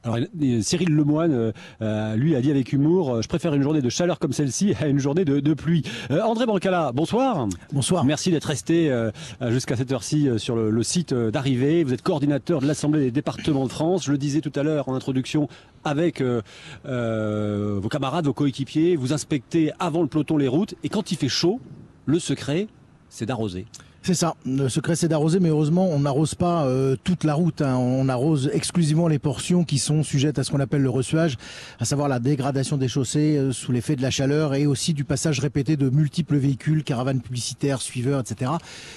Alors, 0.04 0.18
Cyril 0.62 0.90
Lemoine, 0.90 1.32
euh, 1.34 1.52
euh, 1.82 2.16
lui, 2.16 2.36
a 2.36 2.42
dit 2.42 2.52
avec 2.52 2.74
humour 2.74 3.16
euh, 3.16 3.22
Je 3.22 3.28
préfère 3.30 3.54
une 3.54 3.64
journée 3.64 3.82
de 3.82 3.90
chaleur 3.90 4.20
comme 4.20 4.34
celle-ci 4.34 4.74
à 4.82 4.88
une 4.88 5.00
journée 5.00 5.24
de, 5.24 5.40
de 5.40 5.54
pluie. 5.54 5.84
Euh, 6.12 6.22
André 6.22 6.46
Bancala, 6.46 6.92
bonsoir. 6.92 7.48
Bonsoir. 7.72 8.04
Merci 8.04 8.30
d'être 8.30 8.46
resté 8.46 8.92
euh, 8.92 9.12
jusqu'à 9.50 9.78
cette 9.78 9.92
heure-ci 9.92 10.28
sur 10.38 10.56
le, 10.56 10.70
le 10.70 10.84
site 10.84 11.14
d'arrivée. 11.14 11.84
Vous 11.84 11.94
êtes 11.94 12.02
coordinateur 12.02 12.60
de 12.60 12.68
l'Assemblée 12.68 13.00
des 13.00 13.12
départements 13.12 13.66
de 13.66 13.72
France. 13.72 14.06
Je 14.06 14.12
le 14.12 14.18
disais 14.18 14.42
tout 14.42 14.52
à 14.56 14.64
l'heure 14.64 14.90
en 14.90 14.96
introduction 14.96 15.48
avec 15.84 16.22
euh, 16.22 16.42
euh, 16.86 17.80
vos 17.82 17.90
camarades, 17.90 18.26
vos 18.26 18.34
coéquipiers. 18.34 18.96
Vous 18.96 19.14
inspectez 19.14 19.72
avant 19.80 20.02
le 20.02 20.08
peloton 20.08 20.38
les 20.38 20.48
routes. 20.48 20.76
Et 20.84 20.90
quand 20.90 21.12
il 21.12 21.18
fait 21.18 21.30
chaud, 21.30 21.60
le 22.06 22.20
secret, 22.20 22.68
c'est 23.14 23.28
d'arroser. 23.28 23.66
C'est 24.06 24.16
ça. 24.16 24.36
Le 24.46 24.68
secret, 24.68 24.98
c'est 24.98 25.08
d'arroser, 25.08 25.40
mais 25.40 25.48
heureusement, 25.48 25.88
on 25.88 26.00
n'arrose 26.00 26.36
pas 26.36 26.66
euh, 26.66 26.98
toute 27.06 27.24
la 27.24 27.36
route. 27.36 27.62
hein. 27.62 27.78
On 27.78 28.10
arrose 28.10 28.50
exclusivement 28.52 29.08
les 29.08 29.20
portions 29.20 29.64
qui 29.64 29.78
sont 29.78 30.04
sujettes 30.04 30.40
à 30.40 30.44
ce 30.44 30.52
qu'on 30.52 30.60
appelle 30.60 30.82
le 30.82 30.90
ressuage, 30.90 31.38
à 31.80 31.86
savoir 31.86 32.10
la 32.10 32.20
dégradation 32.20 32.76
des 32.76 32.90
chaussées 32.90 33.38
euh, 33.38 33.54
sous 33.54 33.72
l'effet 33.72 33.96
de 33.96 34.02
la 34.02 34.12
chaleur 34.12 34.56
et 34.56 34.66
aussi 34.66 34.94
du 34.94 35.06
passage 35.06 35.40
répété 35.40 35.78
de 35.78 35.90
multiples 35.90 36.36
véhicules, 36.36 36.84
caravanes 36.84 37.22
publicitaires, 37.22 37.82
suiveurs, 37.82 38.20
etc., 38.20 38.52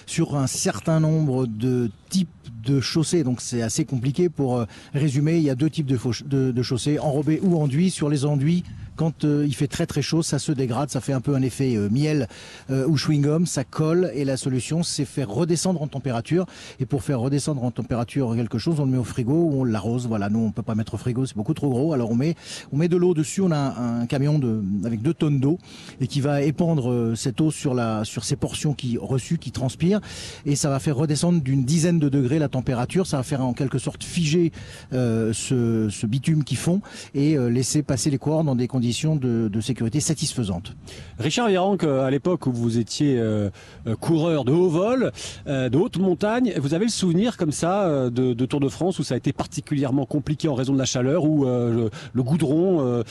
sur 0.07 0.35
un 0.35 0.49
certain 0.49 0.99
nombre 0.99 1.47
de 1.47 1.89
types 2.09 2.29
de 2.65 2.81
chaussées. 2.81 3.23
Donc, 3.23 3.41
c'est 3.43 3.63
assez 3.63 3.85
compliqué 3.85 4.29
pour 4.29 4.57
euh, 4.57 4.65
résumer. 4.93 5.37
Il 5.37 5.45
y 5.45 5.51
a 5.51 5.55
deux 5.55 5.71
types 5.71 5.87
de, 5.87 6.51
de 6.51 6.63
chaussées, 6.63 6.99
enrobées 6.99 7.39
ou 7.45 7.63
enduits. 7.63 7.91
Sur 7.91 8.09
les 8.09 8.25
enduits, 8.25 8.65
quand 8.97 9.25
euh, 9.25 9.45
il 9.47 9.55
fait 9.55 9.69
très 9.69 9.87
très 9.87 10.03
chaud, 10.03 10.23
ça 10.23 10.39
se 10.39 10.51
dégrade, 10.51 10.91
ça 10.91 11.01
fait 11.01 11.13
un 11.13 11.21
peu 11.21 11.35
un 11.35 11.43
effet 11.43 11.77
euh, 11.77 11.89
miel 11.91 12.27
euh, 12.71 12.87
ou 12.87 12.97
chewing-gum, 12.97 13.47
ça 13.47 13.63
colle 13.63 14.11
et 14.15 14.25
la 14.25 14.37
solution 14.37 14.83
c'est 14.83 15.05
faire 15.05 15.29
redescendre 15.29 15.83
en 15.83 15.87
température 15.87 16.47
et 16.81 16.87
pour 16.87 17.03
faire 17.03 17.21
redescendre 17.21 17.63
en 17.63 17.71
température 17.71 18.35
quelque 18.35 18.59
chose, 18.59 18.81
on 18.81 18.87
le 18.87 18.91
met 18.91 18.99
au 18.99 19.05
frigo 19.05 19.35
ou 19.35 19.61
on 19.61 19.65
l'arrose. 19.65 20.07
Voilà, 20.09 20.31
nous 20.31 20.41
on 20.41 20.51
peut 20.51 20.63
pas 20.63 20.75
mettre 20.75 20.95
au 20.95 20.97
frigo, 20.97 21.27
c'est 21.27 21.37
beaucoup 21.37 21.55
trop 21.55 21.69
gros. 21.69 21.93
Alors 21.93 22.11
on 22.11 22.15
met 22.15 22.35
on 22.73 22.77
met 22.79 22.89
de 22.89 22.97
l'eau 22.97 23.15
dessus, 23.15 23.43
on 23.43 23.51
a 23.51 23.57
un, 23.57 24.07
camion 24.07 24.39
de 24.39 24.63
avec 24.85 25.03
deux 25.03 25.15
tonnes 25.15 25.41
d'eau 25.41 25.59
et 26.01 26.07
qui 26.07 26.21
va 26.21 26.43
épandre 26.43 27.13
cette 27.17 27.41
eau 27.41 27.51
sur 27.51 27.75
la 27.75 28.05
sur 28.05 28.25
ces 28.25 28.37
portions 28.37 28.73
qui 28.73 28.99
reçues 28.99 29.39
qui 29.39 29.53
transpirent 29.53 30.01
et 30.47 30.57
ça 30.57 30.71
va 30.71 30.79
faire 30.79 30.97
redescendre 30.97 31.43
d'une 31.43 31.65
dizaine 31.65 31.99
de 31.99 32.09
degrés 32.09 32.39
la 32.39 32.49
température, 32.49 33.07
ça 33.07 33.19
va 33.19 33.23
faire 33.23 33.43
en 33.43 33.53
quelque 33.53 33.79
sorte 33.79 34.03
figer 34.03 34.53
ce, 34.93 35.89
ce 35.91 36.07
bitume 36.07 36.45
qui 36.45 36.57
fond 36.57 36.81
et 37.15 37.37
laisser 37.37 37.83
passer 37.83 38.11
les 38.11 38.19
coureurs 38.19 38.45
dans 38.45 38.55
des 38.55 38.69
conditions 38.69 38.86
de, 38.87 39.49
de 39.49 39.61
sécurité 39.61 40.01
satisfaisantes. 40.01 40.77
Richard 41.19 41.49
Virenque, 41.49 41.85
à 41.85 42.09
l'époque 42.09 42.47
où 42.47 42.53
vous 42.53 42.79
étiez 42.79 43.19
euh, 43.19 43.51
euh, 43.87 43.97
coureur 43.97 44.45
de 44.45 44.53
haut 44.53 44.69
vol, 44.69 45.11
euh, 45.49 45.69
de 45.69 45.77
haute 45.77 45.99
montagne, 45.99 46.53
vous 46.59 46.73
avez 46.73 46.85
le 46.85 46.91
souvenir 46.91 47.37
comme 47.37 47.51
ça 47.51 48.11
de, 48.11 48.33
de 48.33 48.47
Tour 48.47 48.61
de 48.61 48.69
France 48.69 49.01
où 49.01 49.03
ça 49.03 49.15
a 49.15 49.17
été 49.17 49.33
particulièrement 49.33 50.07
compliqué 50.07 50.49
en 50.49 50.55
raison 50.55 50.73
de 50.73 50.79
la 50.79 50.85
chaleur, 50.85 51.25
où 51.25 51.47
euh, 51.47 51.73
le, 51.73 51.91
le 52.13 52.23
goudron 52.23 53.03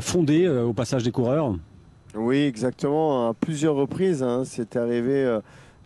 fondait 0.00 0.48
au 0.48 0.72
passage 0.72 1.02
des 1.02 1.10
coureurs? 1.10 1.54
Oui, 2.14 2.38
exactement. 2.38 3.28
À 3.28 3.34
plusieurs 3.34 3.74
reprises, 3.74 4.22
hein, 4.22 4.42
c'est 4.44 4.76
arrivé, 4.76 5.38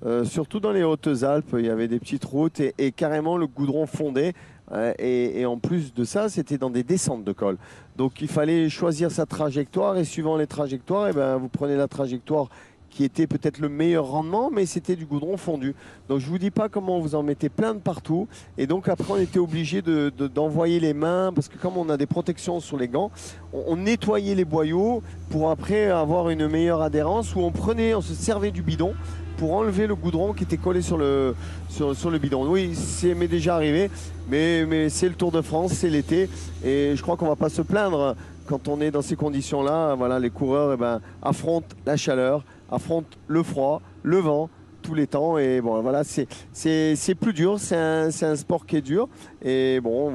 euh, 0.04 0.24
surtout 0.24 0.60
dans 0.60 0.72
les 0.72 0.82
Hautes-Alpes, 0.82 1.56
il 1.58 1.66
y 1.66 1.70
avait 1.70 1.88
des 1.88 1.98
petites 1.98 2.24
routes 2.24 2.60
et, 2.60 2.74
et 2.78 2.92
carrément 2.92 3.36
le 3.36 3.46
goudron 3.46 3.86
fondait. 3.86 4.34
Euh, 4.72 4.92
et, 4.98 5.40
et 5.40 5.46
en 5.46 5.58
plus 5.58 5.94
de 5.94 6.02
ça, 6.02 6.28
c'était 6.28 6.58
dans 6.58 6.70
des 6.70 6.82
descentes 6.82 7.22
de 7.22 7.32
col. 7.32 7.56
Donc 7.96 8.20
il 8.20 8.28
fallait 8.28 8.68
choisir 8.68 9.10
sa 9.10 9.24
trajectoire 9.24 9.96
et 9.96 10.04
suivant 10.04 10.36
les 10.36 10.46
trajectoires, 10.46 11.08
eh 11.08 11.12
ben, 11.12 11.36
vous 11.36 11.48
prenez 11.48 11.76
la 11.76 11.88
trajectoire 11.88 12.48
qui 12.96 13.04
était 13.04 13.26
peut-être 13.26 13.58
le 13.58 13.68
meilleur 13.68 14.06
rendement, 14.06 14.50
mais 14.50 14.64
c'était 14.64 14.96
du 14.96 15.04
goudron 15.04 15.36
fondu. 15.36 15.74
Donc 16.08 16.20
je 16.20 16.26
vous 16.26 16.38
dis 16.38 16.50
pas 16.50 16.70
comment 16.70 16.98
vous 16.98 17.14
en 17.14 17.22
mettez 17.22 17.50
plein 17.50 17.74
de 17.74 17.78
partout. 17.78 18.26
Et 18.56 18.66
donc 18.66 18.88
après 18.88 19.12
on 19.12 19.18
était 19.18 19.38
obligé 19.38 19.82
de- 19.82 20.10
de- 20.16 20.28
d'envoyer 20.28 20.80
les 20.80 20.94
mains, 20.94 21.30
parce 21.34 21.48
que 21.48 21.58
comme 21.58 21.76
on 21.76 21.90
a 21.90 21.98
des 21.98 22.06
protections 22.06 22.58
sur 22.58 22.78
les 22.78 22.88
gants, 22.88 23.10
on, 23.52 23.76
nettoyait 23.76 24.34
les 24.34 24.46
boyaux 24.46 25.02
pour 25.28 25.50
après 25.50 25.90
avoir 25.90 26.30
une 26.30 26.48
meilleure 26.48 26.80
adhérence, 26.80 27.36
où 27.36 27.40
on 27.40 27.50
prenait, 27.50 27.94
on 27.94 28.00
se 28.00 28.14
servait 28.14 28.50
du 28.50 28.62
bidon 28.62 28.94
pour 29.36 29.52
enlever 29.52 29.86
le 29.86 29.94
goudron 29.94 30.32
qui 30.32 30.44
était 30.44 30.56
collé 30.56 30.80
sur 30.80 30.96
le, 30.96 31.34
sur, 31.68 32.10
le 32.10 32.18
bidon. 32.18 32.50
Oui, 32.50 32.74
c'est 32.74 33.14
déjà 33.28 33.56
arrivé, 33.56 33.90
mais, 34.30 34.64
mais 34.64 34.88
c'est 34.88 35.10
le 35.10 35.14
Tour 35.14 35.32
de 35.32 35.42
France, 35.42 35.72
c'est 35.74 35.90
l'été, 35.90 36.30
et 36.64 36.94
je 36.96 37.02
crois 37.02 37.18
qu'on 37.18 37.28
va 37.28 37.36
pas 37.36 37.50
se 37.50 37.60
plaindre 37.60 38.16
quand 38.46 38.68
on 38.68 38.80
est 38.80 38.90
dans 38.90 39.02
ces 39.02 39.16
conditions-là. 39.16 39.94
Voilà, 39.96 40.18
les 40.18 40.30
coureurs 40.30 40.72
eh 40.72 40.76
ben, 40.78 41.00
affrontent 41.20 41.76
la 41.84 41.98
chaleur, 41.98 42.42
affrontent 42.70 43.16
le 43.28 43.42
froid, 43.42 43.80
le 44.02 44.18
vent 44.18 44.48
tous 44.82 44.94
les 44.94 45.06
temps. 45.06 45.36
Et 45.38 45.60
bon 45.60 45.80
voilà 45.82 46.02
c'est 46.04 47.14
plus 47.14 47.32
dur 47.32 47.58
c'est 47.58 47.76
un, 47.76 48.08
un 48.08 48.36
sport 48.36 48.66
qui 48.66 48.76
est 48.76 48.82
dur. 48.82 49.08
Et 49.42 49.80
bon 49.82 50.12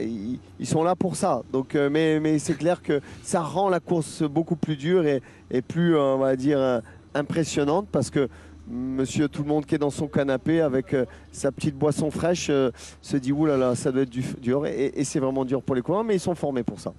ils, 0.00 0.38
ils 0.60 0.66
sont 0.66 0.84
là 0.84 0.94
pour 0.94 1.16
ça. 1.16 1.42
Donc 1.52 1.74
euh, 1.74 1.88
mais 1.90 2.20
mais 2.20 2.38
c'est 2.38 2.54
clair 2.54 2.82
que 2.82 3.00
ça 3.22 3.40
rend 3.40 3.68
la 3.68 3.80
course 3.80 4.22
beaucoup 4.22 4.56
plus 4.56 4.76
dure 4.76 5.06
et, 5.06 5.20
et 5.50 5.62
plus 5.62 5.96
euh, 5.96 6.14
on 6.14 6.18
va 6.18 6.36
dire 6.36 6.58
euh, 6.58 6.80
impressionnante 7.14 7.88
parce 7.90 8.10
que 8.10 8.28
Monsieur 8.68 9.26
tout 9.26 9.42
le 9.42 9.48
monde 9.48 9.66
qui 9.66 9.74
est 9.74 9.78
dans 9.78 9.90
son 9.90 10.06
canapé 10.06 10.60
avec 10.60 10.94
sa 11.32 11.50
petite 11.50 11.74
boisson 11.76 12.12
fraîche 12.12 12.46
se 12.46 13.16
dit 13.16 13.32
oulala 13.32 13.58
là 13.58 13.68
là, 13.70 13.74
ça 13.74 13.90
doit 13.90 14.02
être 14.02 14.08
du- 14.08 14.22
dur. 14.40 14.66
Et, 14.66 14.92
et 14.94 15.02
c'est 15.04 15.18
vraiment 15.18 15.44
dur 15.44 15.62
pour 15.64 15.74
les 15.74 15.82
coureurs 15.82 16.04
mais 16.04 16.14
ils 16.14 16.20
sont 16.20 16.36
formés 16.36 16.62
pour 16.62 16.78
ça. 16.78 16.94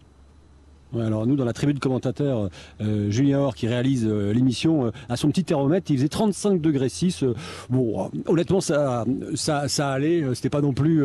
Alors 1.00 1.26
nous, 1.26 1.36
dans 1.36 1.46
la 1.46 1.54
tribu 1.54 1.74
de 1.74 1.80
commentateurs, 1.80 2.50
euh, 2.82 3.10
Julien 3.10 3.40
Or, 3.40 3.56
qui 3.56 3.68
réalise 3.68 4.06
euh, 4.08 4.32
l'émission, 4.32 4.86
euh, 4.86 4.92
à 5.10 5.18
son 5.18 5.30
petit 5.30 5.44
thermomètre, 5.44 5.90
il 5.90 5.98
faisait 5.98 6.08
35 6.10 6.62
degrés 6.62 6.90
6. 6.90 7.24
euh, 7.24 7.34
bon, 7.70 8.12
honnêtement, 8.28 8.62
ça, 8.62 9.06
ça, 9.34 9.68
ça 9.68 9.90
allait. 9.90 10.24
C'était 10.36 10.50
pas 10.50 10.62
non 10.62 10.74
plus. 10.74 11.04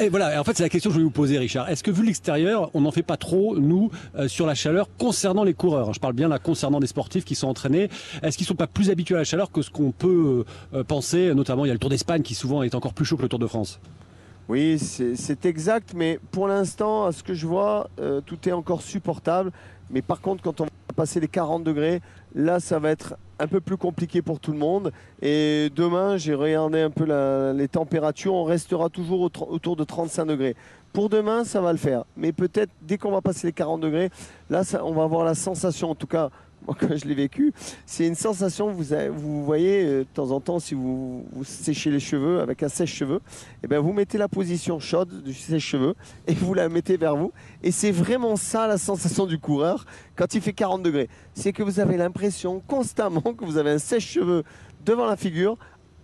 et 0.00 0.08
voilà. 0.08 0.40
En 0.40 0.44
fait, 0.44 0.56
c'est 0.56 0.62
la 0.62 0.68
question 0.68 0.90
que 0.90 0.94
je 0.94 0.98
voulais 0.98 1.04
vous 1.04 1.10
poser, 1.10 1.38
Richard. 1.38 1.68
Est-ce 1.68 1.82
que 1.82 1.90
vu 1.90 2.04
l'extérieur, 2.04 2.70
on 2.74 2.80
n'en 2.80 2.90
fait 2.90 3.02
pas 3.02 3.16
trop 3.16 3.58
nous 3.58 3.90
sur 4.26 4.46
la 4.46 4.54
chaleur 4.54 4.88
concernant 4.98 5.44
les 5.44 5.54
coureurs? 5.54 5.92
Je 5.94 6.00
parle 6.00 6.14
bien 6.14 6.28
là 6.28 6.38
concernant 6.38 6.80
des 6.80 6.86
sportifs 6.86 7.24
qui 7.24 7.34
sont 7.34 7.48
entraînés. 7.48 7.88
Est-ce 8.22 8.36
qu'ils 8.36 8.46
sont 8.46 8.54
pas 8.54 8.66
plus 8.66 8.90
habitués 8.90 9.14
à 9.14 9.18
la 9.18 9.24
chaleur 9.24 9.50
que 9.50 9.62
ce 9.62 9.70
qu'on 9.70 9.92
peut 9.92 10.44
penser? 10.88 11.34
Notamment, 11.34 11.64
il 11.64 11.68
y 11.68 11.70
a 11.70 11.74
le 11.74 11.78
Tour 11.78 11.90
d'Espagne 11.90 12.22
qui 12.22 12.34
souvent 12.34 12.62
est 12.62 12.74
encore 12.74 12.94
plus 12.94 13.04
chaud 13.04 13.16
que 13.16 13.22
le 13.22 13.28
Tour 13.28 13.38
de 13.38 13.46
France. 13.46 13.80
Oui, 14.48 14.78
c'est 14.78 15.44
exact, 15.44 15.92
mais 15.94 16.20
pour 16.30 16.46
l'instant, 16.46 17.06
à 17.06 17.12
ce 17.12 17.24
que 17.24 17.34
je 17.34 17.46
vois, 17.48 17.88
euh, 17.98 18.20
tout 18.24 18.48
est 18.48 18.52
encore 18.52 18.80
supportable. 18.80 19.50
Mais 19.90 20.02
par 20.02 20.20
contre, 20.20 20.42
quand 20.42 20.60
on 20.60 20.64
va 20.64 20.70
passer 20.94 21.18
les 21.18 21.26
40 21.26 21.64
degrés, 21.64 22.00
là, 22.34 22.60
ça 22.60 22.78
va 22.78 22.90
être 22.90 23.16
un 23.40 23.48
peu 23.48 23.60
plus 23.60 23.76
compliqué 23.76 24.22
pour 24.22 24.38
tout 24.38 24.52
le 24.52 24.58
monde. 24.58 24.92
Et 25.20 25.68
demain, 25.74 26.16
j'ai 26.16 26.34
regardé 26.34 26.80
un 26.80 26.90
peu 26.90 27.04
la- 27.04 27.52
les 27.52 27.66
températures, 27.66 28.34
on 28.34 28.44
restera 28.44 28.88
toujours 28.88 29.20
autour 29.48 29.74
de 29.74 29.82
35 29.84 30.26
degrés. 30.26 30.54
Pour 30.92 31.08
demain, 31.08 31.42
ça 31.44 31.60
va 31.60 31.72
le 31.72 31.78
faire. 31.78 32.04
Mais 32.16 32.32
peut-être, 32.32 32.70
dès 32.82 32.98
qu'on 32.98 33.10
va 33.10 33.20
passer 33.20 33.48
les 33.48 33.52
40 33.52 33.80
degrés, 33.80 34.10
là, 34.48 34.62
ça- 34.62 34.84
on 34.84 34.92
va 34.92 35.02
avoir 35.02 35.24
la 35.24 35.34
sensation, 35.34 35.90
en 35.90 35.94
tout 35.96 36.06
cas, 36.06 36.30
moi, 36.68 36.76
quand 36.78 36.96
je 36.96 37.06
l'ai 37.06 37.14
vécu, 37.14 37.52
c'est 37.84 38.06
une 38.06 38.14
sensation, 38.14 38.70
vous, 38.70 39.44
voyez, 39.44 39.84
euh, 39.84 39.98
de 40.00 40.08
temps 40.12 40.30
en 40.30 40.40
temps, 40.40 40.58
si 40.58 40.74
vous, 40.74 41.24
séchez 41.44 41.90
les 41.90 42.00
cheveux 42.00 42.40
avec 42.40 42.62
un 42.62 42.68
sèche-cheveux, 42.68 43.20
eh 43.62 43.66
ben, 43.66 43.78
vous 43.78 43.92
mettez 43.92 44.18
la 44.18 44.28
position 44.28 44.80
chaude 44.80 45.22
du 45.22 45.32
sèche-cheveux 45.32 45.94
et 46.26 46.34
vous 46.34 46.54
la 46.54 46.68
mettez 46.68 46.96
vers 46.96 47.16
vous. 47.16 47.32
Et 47.62 47.70
c'est 47.70 47.92
vraiment 47.92 48.36
ça 48.36 48.66
la 48.66 48.78
sensation 48.78 49.26
du 49.26 49.38
coureur 49.38 49.86
quand 50.16 50.34
il 50.34 50.40
fait 50.40 50.52
40 50.52 50.82
degrés. 50.82 51.08
C'est 51.34 51.52
que 51.52 51.62
vous 51.62 51.80
avez 51.80 51.96
l'impression 51.96 52.60
constamment 52.66 53.20
que 53.20 53.44
vous 53.44 53.58
avez 53.58 53.70
un 53.70 53.78
sèche-cheveux 53.78 54.42
devant 54.84 55.06
la 55.06 55.16
figure, 55.16 55.56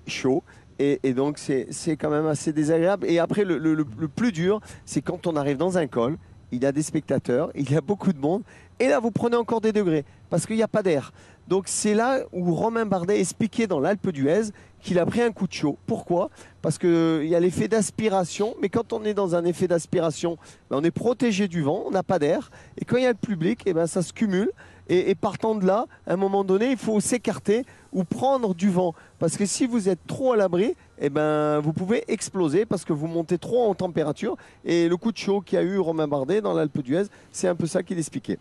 chaud. 0.07 0.42
Et, 0.78 1.00
et 1.02 1.12
donc 1.12 1.38
c'est 1.38 1.97
quand 1.97 2.11
même 2.11 2.26
assez 2.26 2.52
désagréable. 2.52 3.07
Et 3.09 3.19
après, 3.19 3.45
le 3.45 3.85
plus 4.09 4.33
dur, 4.33 4.61
c'est 4.85 5.02
quand 5.02 5.26
on 5.26 5.37
arrive 5.37 5.57
dans 5.57 5.76
un 5.76 5.87
col, 5.87 6.16
il 6.52 6.62
y 6.62 6.66
a 6.66 6.73
des 6.73 6.83
spectateurs, 6.83 7.50
il 7.54 7.71
y 7.71 7.76
a 7.76 7.81
beaucoup 7.81 8.12
de 8.12 8.19
monde, 8.19 8.42
et 8.82 8.88
là 8.88 8.98
vous 8.98 9.12
prenez 9.12 9.36
encore 9.36 9.60
des 9.60 9.72
degrés, 9.72 10.04
parce 10.28 10.44
qu'il 10.44 10.56
n'y 10.56 10.62
a 10.62 10.68
pas 10.68 10.82
d'air. 10.82 11.12
Donc 11.46 11.64
c'est 11.66 11.94
là 11.94 12.20
où 12.32 12.52
Romain 12.54 12.84
Bardet 12.84 13.20
expliquait 13.20 13.68
dans 13.68 13.78
l'Alpe 13.78 14.10
d'Huez 14.10 14.50
qu'il 14.80 14.98
a 14.98 15.06
pris 15.06 15.22
un 15.22 15.30
coup 15.30 15.46
de 15.46 15.52
chaud. 15.52 15.78
Pourquoi? 15.86 16.30
Parce 16.62 16.78
qu'il 16.78 17.26
y 17.26 17.34
a 17.36 17.40
l'effet 17.40 17.68
d'aspiration, 17.68 18.56
mais 18.60 18.68
quand 18.68 18.92
on 18.92 19.04
est 19.04 19.14
dans 19.14 19.36
un 19.36 19.44
effet 19.44 19.68
d'aspiration, 19.68 20.36
ben, 20.68 20.78
on 20.80 20.84
est 20.84 20.90
protégé 20.90 21.46
du 21.46 21.62
vent, 21.62 21.84
on 21.86 21.92
n'a 21.92 22.02
pas 22.02 22.18
d'air, 22.18 22.50
et 22.76 22.84
quand 22.84 22.96
il 22.96 23.04
y 23.04 23.06
a 23.06 23.12
le 23.12 23.14
public, 23.14 23.60
eh 23.66 23.72
ben, 23.72 23.86
ça 23.86 24.02
se 24.02 24.12
cumule, 24.12 24.50
et, 24.88 25.10
et 25.10 25.14
partant 25.14 25.54
de 25.54 25.64
là, 25.64 25.86
à 26.08 26.14
un 26.14 26.16
moment 26.16 26.42
donné, 26.42 26.72
il 26.72 26.76
faut 26.76 26.98
s'écarter 26.98 27.64
ou 27.92 28.02
prendre 28.02 28.52
du 28.52 28.68
vent. 28.68 28.94
Parce 29.20 29.36
que 29.36 29.46
si 29.46 29.66
vous 29.66 29.88
êtes 29.88 30.04
trop 30.08 30.32
à 30.32 30.36
l'abri, 30.36 30.74
eh 30.98 31.08
ben, 31.08 31.60
vous 31.60 31.72
pouvez 31.72 32.04
exploser 32.08 32.66
parce 32.66 32.84
que 32.84 32.92
vous 32.92 33.06
montez 33.06 33.38
trop 33.38 33.68
en 33.68 33.74
température. 33.74 34.36
Et 34.64 34.88
le 34.88 34.96
coup 34.96 35.12
de 35.12 35.16
chaud 35.16 35.40
qu'a 35.40 35.62
eu 35.62 35.78
Romain 35.78 36.08
Bardet 36.08 36.40
dans 36.40 36.52
l'Alpe 36.52 36.80
d'Huez, 36.80 37.04
c'est 37.30 37.46
un 37.46 37.54
peu 37.54 37.66
ça 37.66 37.82
qu'il 37.82 37.98
expliquait. 37.98 38.38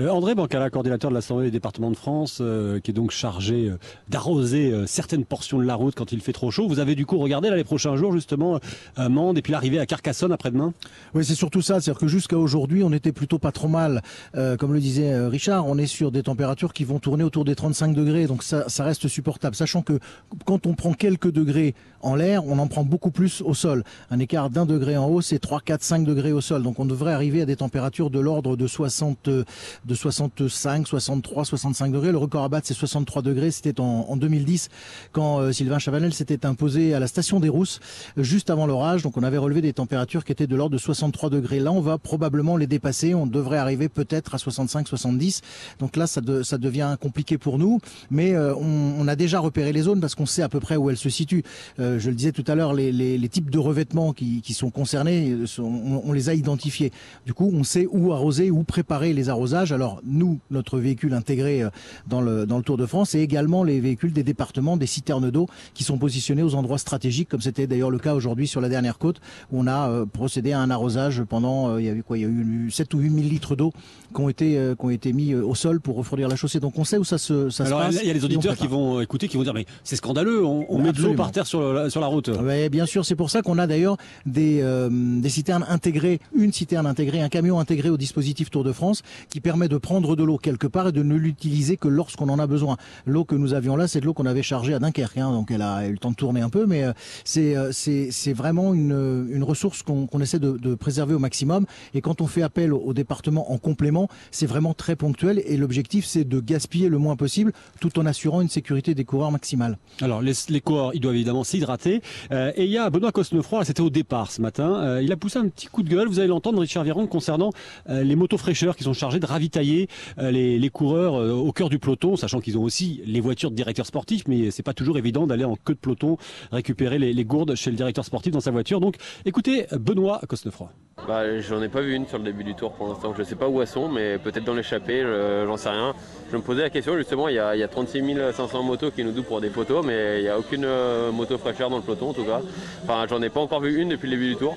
Euh, 0.00 0.08
André 0.08 0.34
Bancala, 0.34 0.70
coordinateur 0.70 1.10
de 1.10 1.14
l'Assemblée 1.14 1.46
des 1.46 1.50
départements 1.50 1.90
de 1.90 1.96
France, 1.96 2.38
euh, 2.40 2.80
qui 2.80 2.90
est 2.90 2.94
donc 2.94 3.10
chargé 3.10 3.68
euh, 3.68 3.78
d'arroser 4.08 4.72
certaines 4.86 5.24
portions 5.24 5.58
de 5.58 5.64
la 5.64 5.74
route 5.74 5.94
quand 5.94 6.12
il 6.12 6.20
fait 6.20 6.32
trop 6.32 6.50
chaud. 6.50 6.68
Vous 6.68 6.78
avez 6.78 6.94
du 6.94 7.06
coup 7.06 7.18
regardé 7.18 7.50
les 7.50 7.64
prochains 7.64 7.96
jours 7.96 8.12
justement 8.12 8.60
Mende 8.96 9.38
et 9.38 9.42
puis 9.42 9.52
l'arrivée 9.52 9.78
à 9.78 9.86
Carcassonne 9.86 10.32
après-demain? 10.32 10.72
Oui, 11.14 11.24
c'est 11.24 11.34
surtout 11.34 11.62
ça. 11.62 11.80
C'est-à-dire 11.80 12.00
que 12.00 12.08
jusqu'à 12.08 12.38
aujourd'hui, 12.38 12.82
on 12.82 12.92
était 12.92 13.12
plutôt 13.12 13.38
pas 13.38 13.52
trop 13.52 13.68
mal. 13.68 14.02
Comme 14.34 14.72
le 14.72 14.80
disait 14.80 15.26
Richard, 15.26 15.66
on 15.66 15.78
est 15.78 15.86
sur 15.86 16.10
des 16.10 16.22
températures 16.22 16.72
qui 16.72 16.84
vont 16.84 16.98
tourner 16.98 17.24
autour 17.24 17.44
des 17.44 17.54
35 17.54 17.94
degrés. 17.94 18.26
Donc 18.26 18.42
ça, 18.42 18.68
ça 18.68 18.84
reste 18.84 19.08
supportable. 19.08 19.54
Sachant 19.54 19.82
que 19.82 19.98
quand 20.44 20.66
on 20.66 20.74
prend 20.74 20.92
quelques 20.92 21.30
degrés 21.30 21.74
en 22.00 22.14
l'air, 22.14 22.46
on 22.46 22.58
en 22.58 22.66
prend 22.66 22.84
beaucoup 22.84 23.10
plus 23.10 23.42
au 23.42 23.54
sol. 23.54 23.84
Un 24.10 24.18
écart 24.18 24.50
d'un 24.50 24.66
degré 24.66 24.96
en 24.96 25.06
haut, 25.06 25.20
c'est 25.20 25.38
3, 25.38 25.60
4, 25.60 25.82
5 25.82 26.04
degrés 26.04 26.32
au 26.32 26.40
sol. 26.40 26.62
Donc 26.62 26.78
on 26.78 26.84
devrait 26.84 27.12
arriver 27.12 27.42
à 27.42 27.46
des 27.46 27.56
températures 27.56 28.10
de 28.10 28.20
l'ordre 28.20 28.56
de 28.56 28.66
60, 28.66 29.28
euh, 29.28 29.44
de 29.84 29.94
65, 29.94 30.86
63, 30.86 31.44
65 31.44 31.92
degrés. 31.92 32.12
Le 32.12 32.18
record 32.18 32.44
à 32.44 32.48
battre, 32.48 32.66
c'est 32.66 32.74
63 32.74 33.22
degrés. 33.22 33.50
C'était 33.50 33.80
en, 33.80 34.06
en 34.08 34.16
2010 34.16 34.68
quand 35.12 35.40
euh, 35.40 35.52
Sylvain 35.52 35.78
Chavanel 35.78 36.12
s'était 36.12 36.46
imposé 36.46 36.94
à 36.94 37.00
la 37.00 37.06
station 37.06 37.40
des 37.40 37.48
Rousses 37.48 37.80
juste 38.16 38.50
avant 38.50 38.66
l'orage. 38.66 39.02
Donc 39.02 39.16
on 39.16 39.22
avait 39.22 39.38
relevé 39.38 39.60
des 39.60 39.72
températures 39.72 40.24
qui 40.24 40.32
étaient 40.32 40.46
de 40.46 40.56
l'ordre 40.56 40.74
de 40.74 40.78
63 40.78 41.30
degrés. 41.30 41.60
Là, 41.60 41.72
on 41.72 41.80
va 41.80 41.98
probablement 41.98 42.56
les 42.56 42.66
dépasser. 42.66 43.14
On 43.14 43.26
devrait 43.26 43.58
arriver 43.58 43.88
peut-être 43.88 44.34
à 44.34 44.38
65, 44.38 44.88
70. 44.88 45.42
Donc 45.78 45.96
là, 45.96 46.06
ça, 46.06 46.20
de- 46.20 46.42
ça 46.42 46.58
devient 46.58 46.96
compliqué 47.00 47.38
pour 47.38 47.58
nous. 47.58 47.80
Mais 48.10 48.34
euh, 48.34 48.54
on, 48.56 49.06
a 49.08 49.16
déjà 49.16 49.40
repéré 49.40 49.72
les 49.72 49.82
zones 49.82 50.00
parce 50.00 50.14
qu'on 50.14 50.26
sait 50.26 50.42
à 50.42 50.48
peu 50.48 50.60
près 50.60 50.76
où 50.76 50.90
elles 50.90 50.98
se 50.98 51.08
situent. 51.08 51.44
Euh, 51.78 51.98
je 51.98 52.10
le 52.10 52.16
disais 52.16 52.32
tout 52.32 52.44
à 52.46 52.54
l'heure, 52.54 52.74
les, 52.74 53.28
types 53.28 53.50
de 53.50 53.58
revêtements 53.58 54.12
qui, 54.12 54.54
sont 54.54 54.70
concernés, 54.70 55.36
on 55.58 56.12
les 56.12 56.28
a 56.30 56.34
identifiés. 56.34 56.92
Du 57.26 57.34
coup, 57.34 57.50
on 57.52 57.62
sait 57.62 57.86
où 57.90 58.12
arroser, 58.12 58.50
où 58.50 58.64
préparer 58.64 59.12
les 59.12 59.28
arrosages. 59.28 59.47
Alors 59.54 60.00
nous, 60.04 60.38
notre 60.50 60.78
véhicule 60.78 61.14
intégré 61.14 61.62
euh, 61.62 61.70
dans 62.06 62.20
le, 62.20 62.46
Tour 62.64 62.76
de 62.76 62.86
France 62.86 63.14
et 63.14 63.20
également 63.20 63.62
les 63.62 63.80
véhicules 63.80 64.12
des 64.12 64.24
départements, 64.24 64.76
des 64.76 64.86
citernes 64.86 65.30
d'eau 65.30 65.46
qui 65.74 65.84
sont 65.84 65.96
positionnés 65.96 66.42
aux 66.42 66.54
endroits 66.54 66.78
stratégiques, 66.78 67.28
comme 67.28 67.40
c'était 67.40 67.66
d'ailleurs 67.66 67.90
le 67.90 67.98
cas 67.98 68.14
aujourd'hui 68.14 68.48
sur 68.48 68.60
la 68.60 68.68
dernière 68.68 68.98
côte, 68.98 69.20
où 69.52 69.60
on 69.60 69.66
a 69.66 69.88
euh, 69.88 70.06
procédé 70.06 70.52
à 70.52 70.60
un 70.60 70.70
arrosage 70.70 71.22
pendant, 71.22 71.70
euh, 71.70 71.80
il 71.80 71.86
y 71.86 71.88
a 71.88 71.92
eu 71.92 72.02
quoi, 72.02 72.18
il 72.18 72.22
y 72.22 72.24
a 72.24 72.28
eu 72.28 72.70
7 72.70 72.92
ou 72.94 72.98
8 72.98 73.10
000 73.10 73.28
litres 73.28 73.56
d'eau 73.56 73.72
qui 74.14 74.20
ont 74.20 74.28
été, 74.28 74.56
euh, 74.58 74.74
qui 74.74 74.84
ont 74.84 74.90
été 74.90 75.12
mis 75.12 75.32
euh, 75.32 75.44
au 75.44 75.54
sol 75.54 75.80
pour 75.80 75.96
refroidir 75.96 76.28
la 76.28 76.36
chaussée. 76.36 76.60
Donc 76.60 76.78
on 76.78 76.84
sait 76.84 76.98
où 76.98 77.04
ça 77.04 77.18
se, 77.18 77.50
ça 77.50 77.64
Alors 77.64 77.80
se 77.80 77.86
passe. 77.86 77.98
il 78.02 78.08
y 78.08 78.10
a 78.10 78.14
les 78.14 78.24
auditeurs 78.24 78.56
qui 78.56 78.66
vont 78.66 79.00
écouter, 79.00 79.28
qui 79.28 79.36
vont 79.36 79.42
dire 79.42 79.54
mais 79.54 79.66
c'est 79.84 79.96
scandaleux, 79.96 80.44
on, 80.44 80.66
on 80.68 80.78
met 80.78 80.92
de 80.92 81.02
l'eau 81.02 81.14
par 81.14 81.30
terre 81.32 81.46
sur 81.46 81.72
la, 81.72 81.90
sur 81.90 82.00
la 82.00 82.06
route. 82.06 82.28
Ouais, 82.28 82.68
bien 82.68 82.86
sûr, 82.86 83.04
c'est 83.04 83.14
pour 83.16 83.30
ça 83.30 83.42
qu'on 83.42 83.58
a 83.58 83.66
d'ailleurs 83.66 83.96
des, 84.26 84.60
euh, 84.62 84.88
des 84.90 85.28
citernes 85.28 85.64
intégrées, 85.68 86.20
une 86.34 86.52
citerne 86.52 86.86
intégrée, 86.86 87.20
un 87.20 87.28
camion 87.28 87.58
intégré 87.60 87.90
au 87.90 87.96
dispositif 87.96 88.50
Tour 88.50 88.64
de 88.64 88.72
France 88.72 89.02
qui 89.28 89.40
permet 89.40 89.68
de 89.68 89.76
prendre 89.76 90.16
de 90.16 90.24
l'eau 90.24 90.38
quelque 90.38 90.66
part 90.66 90.88
et 90.88 90.92
de 90.92 91.02
ne 91.02 91.14
l'utiliser 91.14 91.76
que 91.76 91.88
lorsqu'on 91.88 92.28
en 92.28 92.38
a 92.38 92.46
besoin. 92.46 92.76
L'eau 93.06 93.24
que 93.24 93.34
nous 93.34 93.54
avions 93.54 93.76
là, 93.76 93.88
c'est 93.88 94.00
de 94.00 94.06
l'eau 94.06 94.14
qu'on 94.14 94.26
avait 94.26 94.42
chargée 94.42 94.74
à 94.74 94.78
Dunkerque, 94.78 95.18
hein, 95.18 95.32
donc 95.32 95.50
elle 95.50 95.62
a 95.62 95.86
eu 95.86 95.92
le 95.92 95.98
temps 95.98 96.10
de 96.10 96.16
tourner 96.16 96.40
un 96.40 96.50
peu, 96.50 96.66
mais 96.66 96.84
euh, 96.84 96.92
c'est 97.24 97.56
euh, 97.56 97.70
c'est 97.72 98.08
c'est 98.10 98.32
vraiment 98.32 98.74
une, 98.74 99.26
une 99.30 99.42
ressource 99.44 99.82
qu'on 99.82 100.06
qu'on 100.06 100.20
essaie 100.20 100.38
de, 100.38 100.52
de 100.56 100.74
préserver 100.74 101.14
au 101.14 101.18
maximum. 101.18 101.66
Et 101.94 102.00
quand 102.00 102.20
on 102.20 102.26
fait 102.26 102.42
appel 102.42 102.72
au, 102.72 102.78
au 102.78 102.92
département 102.94 103.52
en 103.52 103.58
complément, 103.58 104.07
c'est 104.30 104.46
vraiment 104.46 104.74
très 104.74 104.96
ponctuel 104.96 105.42
et 105.44 105.56
l'objectif 105.56 106.04
c'est 106.04 106.24
de 106.24 106.40
gaspiller 106.40 106.88
le 106.88 106.98
moins 106.98 107.16
possible 107.16 107.52
tout 107.80 107.98
en 107.98 108.06
assurant 108.06 108.40
une 108.40 108.48
sécurité 108.48 108.94
des 108.94 109.04
coureurs 109.04 109.30
maximale. 109.30 109.78
Alors 110.00 110.22
les, 110.22 110.60
coureurs, 110.60 110.92
ils 110.94 111.00
doivent 111.00 111.14
évidemment 111.14 111.44
s'hydrater. 111.44 112.00
Euh, 112.32 112.52
et 112.56 112.64
il 112.64 112.70
y 112.70 112.78
a 112.78 112.88
Benoît 112.90 113.12
Cosnefroy, 113.12 113.64
c'était 113.64 113.80
au 113.80 113.90
départ 113.90 114.30
ce 114.30 114.40
matin, 114.40 114.74
euh, 114.82 115.02
il 115.02 115.12
a 115.12 115.16
poussé 115.16 115.38
un 115.38 115.48
petit 115.48 115.66
coup 115.66 115.82
de 115.82 115.88
gueule, 115.88 116.08
vous 116.08 116.18
allez 116.18 116.28
l'entendre 116.28 116.60
Richard 116.60 116.84
Viron, 116.84 117.06
concernant 117.06 117.50
euh, 117.88 118.02
les 118.02 118.16
motos 118.16 118.38
fraîcheurs 118.38 118.76
qui 118.76 118.84
sont 118.84 118.92
chargés 118.92 119.20
de 119.20 119.26
ravitailler 119.26 119.88
les, 120.18 120.70
coureurs 120.70 121.14
au 121.14 121.50
cœur 121.52 121.70
du 121.70 121.78
peloton, 121.78 122.16
sachant 122.16 122.40
qu'ils 122.40 122.58
ont 122.58 122.62
aussi 122.62 123.00
les 123.06 123.20
voitures 123.20 123.50
de 123.50 123.56
directeur 123.56 123.86
sportif, 123.86 124.24
mais 124.28 124.50
c'est 124.50 124.62
pas 124.62 124.74
toujours 124.74 124.98
évident 124.98 125.26
d'aller 125.26 125.44
en 125.44 125.56
queue 125.56 125.74
de 125.74 125.78
peloton 125.78 126.18
récupérer 126.52 126.98
les, 126.98 127.12
les 127.12 127.24
gourdes 127.24 127.54
chez 127.54 127.70
le 127.70 127.76
directeur 127.76 128.04
sportif 128.04 128.32
dans 128.32 128.40
sa 128.40 128.50
voiture. 128.50 128.80
Donc 128.80 128.96
écoutez 129.24 129.66
Benoît 129.72 130.20
Cosnefroy. 130.28 130.70
Bah, 131.06 131.40
j'en 131.40 131.62
ai 131.62 131.68
pas 131.68 131.80
vu 131.80 131.94
une 131.94 132.06
sur 132.06 132.18
le 132.18 132.24
début 132.24 132.44
du 132.44 132.54
tour 132.54 132.72
pour 132.72 132.88
l'instant. 132.88 133.14
Je 133.16 133.22
sais 133.22 133.34
pas 133.34 133.48
où 133.48 133.62
elles 133.62 133.66
sont, 133.68 133.88
mais 133.88 134.18
peut-être 134.18 134.44
dans 134.44 134.54
l'échappée, 134.54 135.02
je- 135.02 135.44
j'en 135.46 135.56
sais 135.56 135.70
rien. 135.70 135.94
Je 136.30 136.36
me 136.36 136.42
posais 136.42 136.62
la 136.62 136.70
question 136.70 136.96
justement, 136.98 137.28
il 137.28 137.36
y 137.36 137.38
a, 137.38 137.56
il 137.56 137.60
y 137.60 137.62
a 137.62 137.68
36 137.68 138.02
500 138.34 138.62
motos 138.62 138.90
qui 138.90 139.04
nous 139.04 139.12
douent 139.12 139.22
pour 139.22 139.40
des 139.40 139.48
photos, 139.48 139.84
mais 139.86 140.18
il 140.18 140.22
n'y 140.24 140.28
a 140.28 140.38
aucune 140.38 140.64
euh, 140.66 141.10
moto 141.10 141.38
fraîcheur 141.38 141.70
dans 141.70 141.76
le 141.78 141.82
peloton 141.82 142.10
en 142.10 142.12
tout 142.12 142.24
cas. 142.24 142.40
Enfin, 142.84 143.06
j'en 143.08 143.22
ai 143.22 143.30
pas 143.30 143.40
encore 143.40 143.60
vu 143.60 143.80
une 143.80 143.88
depuis 143.90 144.08
le 144.10 144.16
début 144.16 144.30
du 144.30 144.36
tour. 144.36 144.56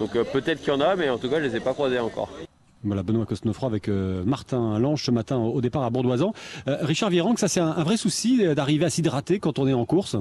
Donc 0.00 0.16
euh, 0.16 0.24
peut-être 0.24 0.60
qu'il 0.60 0.72
y 0.72 0.76
en 0.76 0.80
a, 0.80 0.96
mais 0.96 1.08
en 1.10 1.18
tout 1.18 1.28
cas, 1.28 1.38
je 1.38 1.44
les 1.44 1.56
ai 1.56 1.60
pas 1.60 1.74
croisées 1.74 2.00
encore. 2.00 2.28
Voilà, 2.82 3.02
Benoît 3.04 3.24
Cosnefroy 3.24 3.68
avec 3.68 3.88
euh, 3.88 4.24
Martin 4.26 4.78
Lange 4.80 5.04
ce 5.04 5.10
matin 5.12 5.38
au 5.38 5.60
départ 5.60 5.84
à 5.84 5.90
Bourdoisan. 5.90 6.32
Richard 6.66 7.10
Virenque, 7.10 7.38
ça 7.38 7.46
c'est 7.48 7.60
un, 7.60 7.82
vrai 7.84 7.96
souci 7.96 8.44
d'arriver 8.54 8.84
à 8.84 8.90
s'hydrater 8.90 9.38
quand 9.38 9.58
on 9.60 9.68
est 9.68 9.72
en 9.74 9.84
course? 9.86 10.16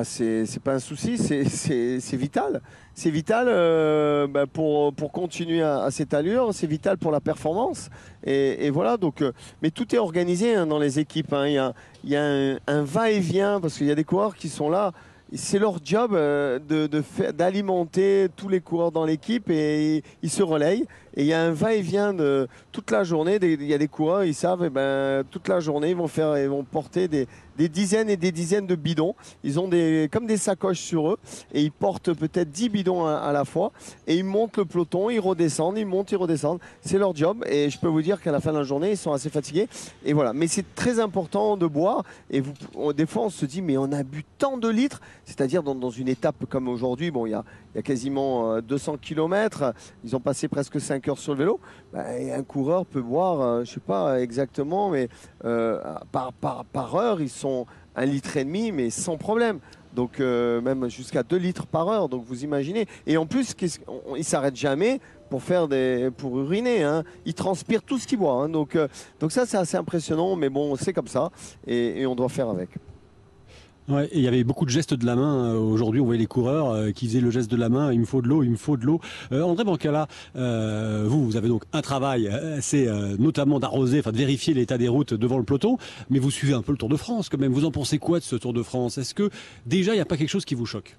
Ah, 0.00 0.04
c'est 0.04 0.62
pas 0.64 0.72
un 0.76 0.78
souci, 0.78 1.18
c'est- 1.18 2.16
vital. 2.16 2.62
C'est 2.94 3.10
vital 3.10 3.48
euh, 3.50 4.26
bah, 4.26 4.46
pour, 4.46 4.94
pour 4.94 5.12
continuer 5.12 5.62
à, 5.62 5.90
cette 5.90 6.14
allure, 6.14 6.54
c'est 6.54 6.66
vital 6.66 6.96
pour 6.96 7.12
la 7.12 7.20
performance. 7.20 7.90
Et, 8.24 8.70
voilà, 8.70 8.96
donc, 8.96 9.20
euh, 9.20 9.32
mais 9.60 9.70
tout 9.70 9.94
est 9.94 9.98
organisé 9.98 10.54
hein, 10.54 10.66
dans 10.66 10.78
les 10.78 10.98
équipes. 11.00 11.34
hein. 11.34 11.46
Il 12.02 12.10
y 12.10 12.16
a, 12.16 12.56
un, 12.66 12.82
va-et-vient 12.82 13.60
parce 13.60 13.76
qu'il 13.76 13.88
y 13.88 13.90
a 13.90 13.94
des 13.94 14.04
coureurs 14.04 14.34
qui 14.36 14.48
sont 14.48 14.70
là. 14.70 14.92
C'est 15.34 15.58
leur 15.58 15.84
job 15.84 16.14
euh, 16.14 16.58
d'alimenter 17.34 18.28
tous 18.36 18.48
les 18.48 18.60
coureurs 18.60 18.92
dans 18.92 19.04
l'équipe 19.04 19.50
et 19.50 20.02
ils 20.22 20.30
se 20.30 20.42
relayent. 20.42 20.86
Et 21.16 21.22
il 21.22 21.26
y 21.26 21.32
a 21.32 21.42
un 21.42 21.50
va-et-vient 21.50 22.12
de 22.12 22.48
toute 22.72 22.90
la 22.90 23.04
journée. 23.04 23.38
Il 23.42 23.64
y 23.64 23.74
a 23.74 23.78
des 23.78 23.88
coureurs, 23.88 24.24
ils 24.24 24.34
savent, 24.34 24.64
eh 24.64 24.70
ben, 24.70 25.24
toute 25.30 25.48
la 25.48 25.60
journée, 25.60 25.90
ils 25.90 25.96
vont, 25.96 26.08
faire, 26.08 26.38
ils 26.38 26.48
vont 26.48 26.64
porter 26.64 27.08
des, 27.08 27.26
dizaines 27.68 28.08
et 28.08 28.16
des 28.16 28.32
dizaines 28.32 28.66
de 28.66 28.74
bidons. 28.74 29.14
Ils 29.44 29.60
ont 29.60 29.68
des, 29.68 30.08
comme 30.10 30.26
des 30.26 30.36
sacoches 30.36 30.80
sur 30.80 31.10
eux 31.10 31.18
et 31.52 31.62
ils 31.62 31.72
portent 31.72 32.12
peut-être 32.14 32.50
10 32.50 32.68
bidons 32.70 33.06
à, 33.06 33.32
la 33.32 33.44
fois 33.44 33.72
et 34.06 34.16
ils 34.16 34.24
montent 34.24 34.56
le 34.56 34.64
peloton, 34.64 35.10
ils 35.10 35.20
redescendent, 35.20 35.76
ils 35.76 35.86
montent, 35.86 36.12
ils 36.12 36.16
redescendent. 36.16 36.60
C'est 36.80 36.98
leur 36.98 37.14
job 37.14 37.44
et 37.46 37.68
je 37.68 37.78
peux 37.78 37.88
vous 37.88 38.02
dire 38.02 38.20
qu'à 38.22 38.32
la 38.32 38.40
fin 38.40 38.52
de 38.52 38.58
la 38.58 38.64
journée, 38.64 38.92
ils 38.92 38.96
sont 38.96 39.12
assez 39.12 39.28
fatigués. 39.28 39.68
Et 40.04 40.12
voilà. 40.12 40.32
Mais 40.32 40.46
c'est 40.46 40.74
très 40.74 41.00
important 41.00 41.56
de 41.56 41.66
boire 41.66 42.04
et 42.30 42.42
des 42.96 43.06
fois 43.06 43.24
on 43.24 43.30
se 43.30 43.44
dit 43.44 43.60
mais 43.60 43.76
on 43.76 43.92
a 43.92 44.02
bu 44.02 44.24
tant 44.38 44.56
de 44.56 44.68
litres, 44.68 45.00
c'est-à-dire 45.24 45.62
dans, 45.62 45.90
une 45.90 46.08
étape 46.08 46.46
comme 46.48 46.68
aujourd'hui, 46.68 47.10
bon 47.10 47.26
il 47.26 47.30
y 47.30 47.34
a, 47.34 47.44
quasiment 47.82 48.54
euh, 48.54 48.60
200 48.60 48.98
km, 49.02 49.74
ils 50.04 50.16
ont 50.16 50.20
passé 50.20 50.48
presque 50.48 50.80
5 50.80 50.99
sur 51.18 51.32
le 51.34 51.38
vélo. 51.38 51.60
Et 52.18 52.32
un 52.32 52.42
coureur 52.42 52.86
peut 52.86 53.02
boire, 53.02 53.40
euh, 53.40 53.64
je 53.64 53.72
sais 53.72 53.80
pas 53.80 54.20
exactement, 54.20 54.90
mais 54.90 55.08
euh, 55.44 55.80
par, 56.12 56.32
par, 56.32 56.64
par 56.64 56.94
heure, 56.94 57.20
ils 57.20 57.28
sont 57.30 57.66
un 57.96 58.04
litre 58.06 58.36
et 58.36 58.44
demi, 58.44 58.70
mais 58.72 58.90
sans 58.90 59.16
problème. 59.16 59.58
Donc 59.94 60.20
euh, 60.20 60.60
même 60.60 60.88
jusqu'à 60.88 61.24
2 61.24 61.36
litres 61.36 61.66
par 61.66 61.88
heure. 61.88 62.08
Donc 62.08 62.24
vous 62.24 62.44
imaginez. 62.44 62.86
Et 63.08 63.16
en 63.16 63.26
plus, 63.26 63.54
qu'est-ce- 63.54 63.80
on- 63.88 64.14
ils 64.14 64.22
s'arrêtent 64.24 64.54
jamais 64.56 65.00
pour 65.30 65.42
faire 65.42 65.66
des, 65.66 66.10
pour 66.16 66.38
uriner. 66.38 66.84
Hein. 66.84 67.02
Ils 67.24 67.34
transpirent 67.34 67.82
tout 67.82 67.98
ce 67.98 68.06
qu'ils 68.06 68.18
boivent. 68.18 68.44
hein. 68.44 68.48
Donc, 68.48 68.76
ça, 69.30 69.46
c'est 69.46 69.56
assez 69.56 69.76
impressionnant. 69.76 70.36
Mais 70.36 70.48
bon, 70.48 70.76
c'est 70.76 70.92
comme 70.92 71.08
ça, 71.08 71.30
et 71.66 72.06
on 72.06 72.14
doit 72.14 72.28
faire 72.28 72.48
avec. 72.48 72.70
Ouais, 73.90 74.06
et 74.12 74.18
il 74.18 74.22
y 74.22 74.28
avait 74.28 74.44
beaucoup 74.44 74.64
de 74.64 74.70
gestes 74.70 74.94
de 74.94 75.04
la 75.04 75.16
main. 75.16 75.52
euh, 75.52 75.58
Aujourd'hui, 75.58 76.00
on 76.00 76.04
voyait 76.04 76.20
les 76.20 76.26
coureurs 76.26 76.70
euh, 76.70 76.90
qui 76.92 77.06
faisaient 77.08 77.20
le 77.20 77.30
geste 77.32 77.50
de 77.50 77.56
la 77.56 77.68
main. 77.68 77.92
Il 77.92 77.98
me 77.98 78.04
faut 78.04 78.22
de 78.22 78.28
l'eau, 78.28 78.44
il 78.44 78.50
me 78.50 78.56
faut 78.56 78.76
de 78.76 78.86
l'eau. 78.86 79.00
Euh, 79.32 79.42
André 79.42 79.64
Bancala, 79.64 80.06
vous, 80.34 81.24
vous 81.24 81.36
avez 81.36 81.48
donc 81.48 81.64
un 81.72 81.82
travail, 81.82 82.30
c'est 82.60 82.86
notamment 83.18 83.58
d'arroser, 83.58 83.98
enfin 83.98 84.12
de 84.12 84.16
vérifier 84.16 84.54
l'état 84.54 84.78
des 84.78 84.88
routes 84.88 85.14
devant 85.14 85.38
le 85.38 85.44
peloton. 85.44 85.76
Mais 86.08 86.20
vous 86.20 86.30
suivez 86.30 86.54
un 86.54 86.62
peu 86.62 86.72
le 86.72 86.78
Tour 86.78 86.88
de 86.88 86.96
France 86.96 87.28
quand 87.28 87.38
même. 87.38 87.52
Vous 87.52 87.64
en 87.64 87.70
pensez 87.72 87.98
quoi 87.98 88.20
de 88.20 88.24
ce 88.24 88.36
Tour 88.36 88.52
de 88.52 88.62
France? 88.62 88.98
Est-ce 88.98 89.14
que 89.14 89.30
déjà 89.66 89.92
il 89.92 89.96
n'y 89.96 90.02
a 90.02 90.06
pas 90.06 90.16
quelque 90.16 90.28
chose 90.28 90.44
qui 90.44 90.54
vous 90.54 90.66
choque? 90.66 90.96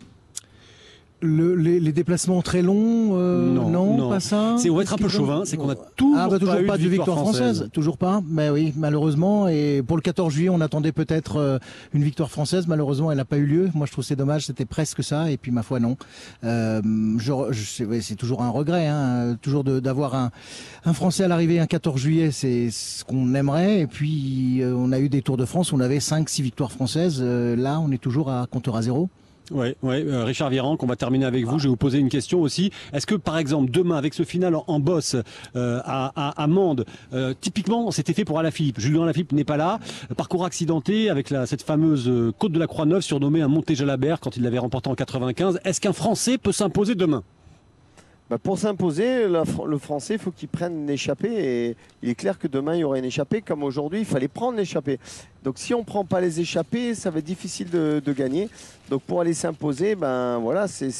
Le- 1.23 1.55
les, 1.55 1.79
les 1.79 1.91
déplacements 1.91 2.41
très 2.41 2.61
longs, 2.63 3.11
euh, 3.13 3.53
Non, 3.53 3.69
non, 3.69 3.95
non. 3.97 4.09
pas 4.09 4.19
ça. 4.19 4.55
C'est- 4.57 4.69
on 4.71 4.75
va 4.75 4.81
être 4.81 4.93
un 4.93 4.97
peu 4.97 5.07
chauvin, 5.07 5.43
c'est 5.45 5.55
qu'on 5.55 5.69
a 5.69 5.75
toujours 5.75 6.15
ah, 6.17 6.27
bah, 6.27 6.39
toujours 6.39 6.55
pas 6.55 6.63
pas, 6.63 6.77
de 6.77 6.81
victoire 6.83 6.89
victoire 6.89 7.17
française. 7.19 7.55
française. 7.57 7.69
toujours 7.71 7.97
pas. 7.97 8.21
Mais 8.27 8.49
oui, 8.49 8.73
malheureusement. 8.75 9.47
Et 9.47 9.83
pour 9.85 9.97
le 9.97 10.01
14 10.01 10.33
juillet, 10.33 10.49
on 10.49 10.61
attendait 10.61 10.91
peut-être 10.91 11.37
euh, 11.37 11.59
une 11.93 12.03
victoire 12.03 12.31
française. 12.31 12.65
Malheureusement, 12.67 13.11
elle 13.11 13.17
n'a 13.17 13.25
pas 13.25 13.37
eu 13.37 13.45
lieu. 13.45 13.69
Moi, 13.75 13.85
je 13.85 13.91
trouve 13.91 14.03
c'est 14.03 14.15
dommage. 14.15 14.47
C'était 14.47 14.65
presque 14.65 15.03
ça. 15.03 15.29
Et 15.29 15.37
puis, 15.37 15.51
ma 15.51 15.61
foi, 15.63 15.79
non. 15.79 15.95
Euh, 16.43 16.81
je, 17.17 17.31
je- 17.51 17.65
c'est 17.65 17.85
ouais, 17.85 18.01
c'est 18.01 18.15
toujours 18.15 18.41
un 18.41 18.49
regret, 18.49 18.87
hein, 18.87 19.37
toujours 19.41 19.63
de- 19.63 19.79
d'avoir 19.79 20.15
un, 20.15 20.31
un 20.85 20.93
Français 20.93 21.23
à 21.23 21.27
l'arrivée 21.27 21.59
un 21.59 21.67
14 21.67 21.99
juillet. 21.99 22.31
C'est 22.31 22.69
ce 22.71 23.03
qu'on 23.05 23.35
aimerait. 23.35 23.81
Et 23.81 23.87
puis, 23.87 24.61
euh, 24.63 24.73
on 24.75 24.91
a 24.91 24.99
eu 24.99 25.07
des 25.09 25.21
Tours 25.21 25.37
de 25.37 25.45
France. 25.45 25.71
On 25.71 25.79
avait 25.81 25.99
5-6 25.99 26.41
victoires 26.41 26.71
françaises. 26.71 27.19
Euh, 27.21 27.55
là, 27.55 27.79
on 27.79 27.91
est 27.91 28.01
toujours 28.01 28.31
à 28.31 28.47
compteur 28.49 28.75
à 28.75 28.81
zéro. 28.81 29.09
Ouais. 29.51 29.75
euh, 29.83 30.23
Richard 30.23 30.49
Virenque, 30.49 30.81
on 30.83 30.87
va 30.87 30.95
terminer 30.95 31.25
avec 31.25 31.45
vous. 31.45 31.59
Je 31.59 31.63
vais 31.63 31.69
vous 31.69 31.75
poser 31.75 31.99
une 31.99 32.09
question 32.09 32.41
aussi. 32.41 32.71
Est-ce 32.93 33.05
que, 33.05 33.15
par 33.15 33.37
exemple, 33.37 33.71
demain, 33.71 33.97
avec 33.97 34.13
ce 34.13 34.23
final 34.23 34.55
en, 34.55 34.63
en 34.67 34.79
bosse 34.79 35.15
euh, 35.55 35.79
à, 35.83 36.47
Mende, 36.47 36.85
euh, 37.13 37.33
typiquement, 37.39 37.91
c'était 37.91 38.13
fait 38.13 38.25
pour 38.25 38.39
Alaphilippe. 38.39 38.79
Julien 38.79 39.03
Alaphilippe 39.03 39.31
n'est 39.31 39.43
pas 39.43 39.57
là. 39.57 39.79
Parcours 40.17 40.45
accidenté 40.45 41.09
avec 41.09 41.33
cette 41.45 41.61
fameuse 41.61 42.07
euh, 42.07 42.31
côte 42.37 42.51
de 42.51 42.59
la 42.59 42.67
Croix-Neuve 42.67 43.01
surnommée 43.01 43.41
un 43.41 43.47
Monté-Jalabert 43.47 44.19
quand 44.19 44.37
il 44.37 44.43
l'avait 44.43 44.57
remporté 44.57 44.89
en 44.89 44.95
95. 44.95 45.59
Est-ce 45.63 45.81
qu'un 45.81 45.93
Français 45.93 46.37
peut 46.37 46.51
s'imposer 46.51 46.95
demain? 46.95 47.23
Bah, 48.31 48.37
pour 48.41 48.57
s'imposer, 48.57 49.27
le 49.27 49.77
Français, 49.77 50.13
il 50.13 50.19
faut 50.19 50.31
qu'il 50.31 50.47
prenne 50.47 50.83
une 50.83 50.89
échappée. 50.89 51.33
Et 51.33 51.75
il 52.01 52.07
est 52.07 52.15
clair 52.15 52.39
que 52.39 52.47
demain, 52.47 52.75
il 52.75 52.79
y 52.79 52.83
aura 52.85 52.97
une 52.97 53.03
échappée. 53.03 53.41
Comme 53.41 53.61
aujourd'hui, 53.61 53.99
il 53.99 54.05
fallait 54.05 54.29
prendre 54.29 54.57
l'échappée. 54.57 54.99
Donc 55.43 55.55
si 55.57 55.73
on 55.73 55.79
ne 55.79 55.83
prend 55.83 56.05
pas 56.05 56.21
les 56.21 56.39
échappées, 56.39 56.95
ça 56.95 57.09
va 57.09 57.19
être 57.19 57.25
difficile 57.25 57.69
de, 57.69 58.01
de 58.03 58.13
gagner. 58.13 58.47
Donc 58.89 59.01
pour 59.01 59.19
aller 59.19 59.33
s'imposer, 59.33 59.95
ben 59.95 60.37
voilà, 60.37 60.69
c'est, 60.69 60.93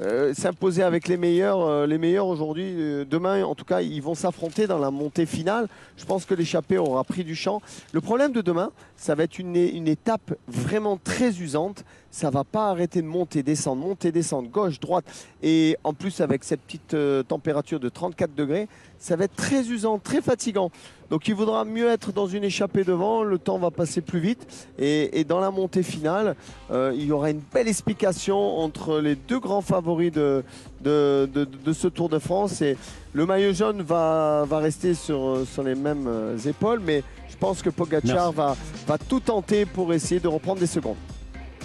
euh, 0.00 0.34
s'imposer 0.34 0.82
avec 0.82 1.06
les 1.06 1.16
meilleurs. 1.16 1.60
euh, 1.60 1.86
les 1.86 1.98
meilleurs 1.98 2.26
aujourd'hui, 2.26 2.64
euh, 2.66 3.04
demain, 3.08 3.44
en 3.44 3.54
tout 3.54 3.64
cas, 3.64 3.80
ils 3.80 4.02
vont 4.02 4.16
s'affronter 4.16 4.66
dans 4.66 4.78
la 4.78 4.90
montée 4.90 5.24
finale. 5.24 5.68
Je 5.96 6.04
pense 6.04 6.24
que 6.24 6.34
l'échappée 6.34 6.78
aura 6.78 7.04
pris 7.04 7.22
du 7.22 7.36
champ. 7.36 7.62
Le 7.92 8.00
problème 8.00 8.32
de 8.32 8.40
demain, 8.40 8.72
ça 8.96 9.14
va 9.14 9.22
être 9.22 9.38
une, 9.38 9.54
étape 9.54 10.34
vraiment 10.48 10.96
très 10.96 11.38
usante. 11.38 11.84
Ça 12.10 12.30
va 12.30 12.42
pas 12.42 12.70
arrêter 12.70 13.02
de 13.02 13.06
monter, 13.06 13.42
descendre, 13.42 13.82
monter, 13.82 14.10
descendre, 14.10 14.48
gauche, 14.48 14.80
droite. 14.80 15.04
Et 15.42 15.76
en 15.84 15.94
plus, 15.94 16.20
avec 16.20 16.42
cette 16.42 16.60
petite 16.60 16.96
température 17.28 17.78
de 17.78 17.88
34 17.88 18.34
degrés, 18.34 18.68
ça 18.98 19.16
va 19.16 19.24
être 19.24 19.36
très 19.36 19.68
usant, 19.68 19.98
très 19.98 20.22
fatigant. 20.22 20.70
Donc 21.10 21.28
il 21.28 21.34
vaudra 21.34 21.64
mieux 21.64 21.88
être 21.88 22.12
dans 22.12 22.26
une 22.26 22.44
échappée 22.44 22.82
devant, 22.82 23.22
le 23.22 23.38
temps 23.38 23.58
va 23.58 23.70
passer 23.70 24.00
plus 24.00 24.20
vite. 24.20 24.46
Et, 24.78 25.20
et 25.20 25.24
dans 25.24 25.40
la 25.40 25.50
montée 25.50 25.82
finale, 25.82 26.36
il 26.70 27.04
y 27.04 27.12
aura 27.12 27.30
une 27.30 27.42
belle 27.52 27.68
explication 27.68 28.58
entre 28.58 29.00
les 29.00 29.16
deux 29.16 29.40
grands 29.40 29.60
favoris 29.60 29.83
de, 29.88 30.42
de, 30.82 31.28
de- 31.32 31.48
de 31.64 31.72
ce 31.72 31.88
Tour 31.88 32.08
de 32.08 32.18
France. 32.18 32.62
Et 32.62 32.76
le 33.12 33.26
maillot 33.26 33.52
jaune 33.52 33.82
va, 33.82 34.44
va 34.48 34.58
rester 34.58 34.94
sur, 34.94 35.38
sur 35.52 35.62
les 35.62 35.74
mêmes 35.74 36.06
euh, 36.08 36.38
épaules, 36.38 36.80
mais 36.84 37.02
je 37.30 37.36
pense 37.36 37.62
que 37.62 37.70
Pogacar 37.70 38.32
va, 38.32 38.56
va 38.86 38.98
tout 38.98 39.20
tenter 39.20 39.66
pour 39.66 39.92
essayer 39.92 40.20
de 40.20 40.28
reprendre 40.28 40.60
des 40.60 40.66
secondes. 40.66 40.96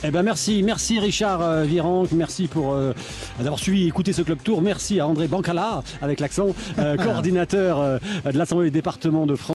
Eh 0.01 0.12
ben 0.12 0.23
merci, 0.23 0.63
merci 0.63 0.97
Richard 0.97 1.41
euh, 1.41 1.63
Virenque, 1.63 2.13
merci 2.13 2.47
pour 2.47 2.71
euh, 2.73 2.93
d'avoir 3.38 3.60
suivi 3.60 3.84
et 3.84 3.88
écouté 3.88 4.13
ce 4.13 4.21
club 4.21 4.41
tour. 4.41 4.62
Merci 4.62 4.97
à 5.01 5.05
André 5.05 5.27
Bancala 5.27 5.84
avec 6.01 6.21
l'accent, 6.21 6.55
euh, 6.77 6.95
coordinateur 7.03 7.82
euh, 7.82 7.97
de 8.23 8.38
l'Assemblée 8.38 8.67
des 8.67 8.77
départements 8.79 9.25
de 9.25 9.36
France. 9.36 9.47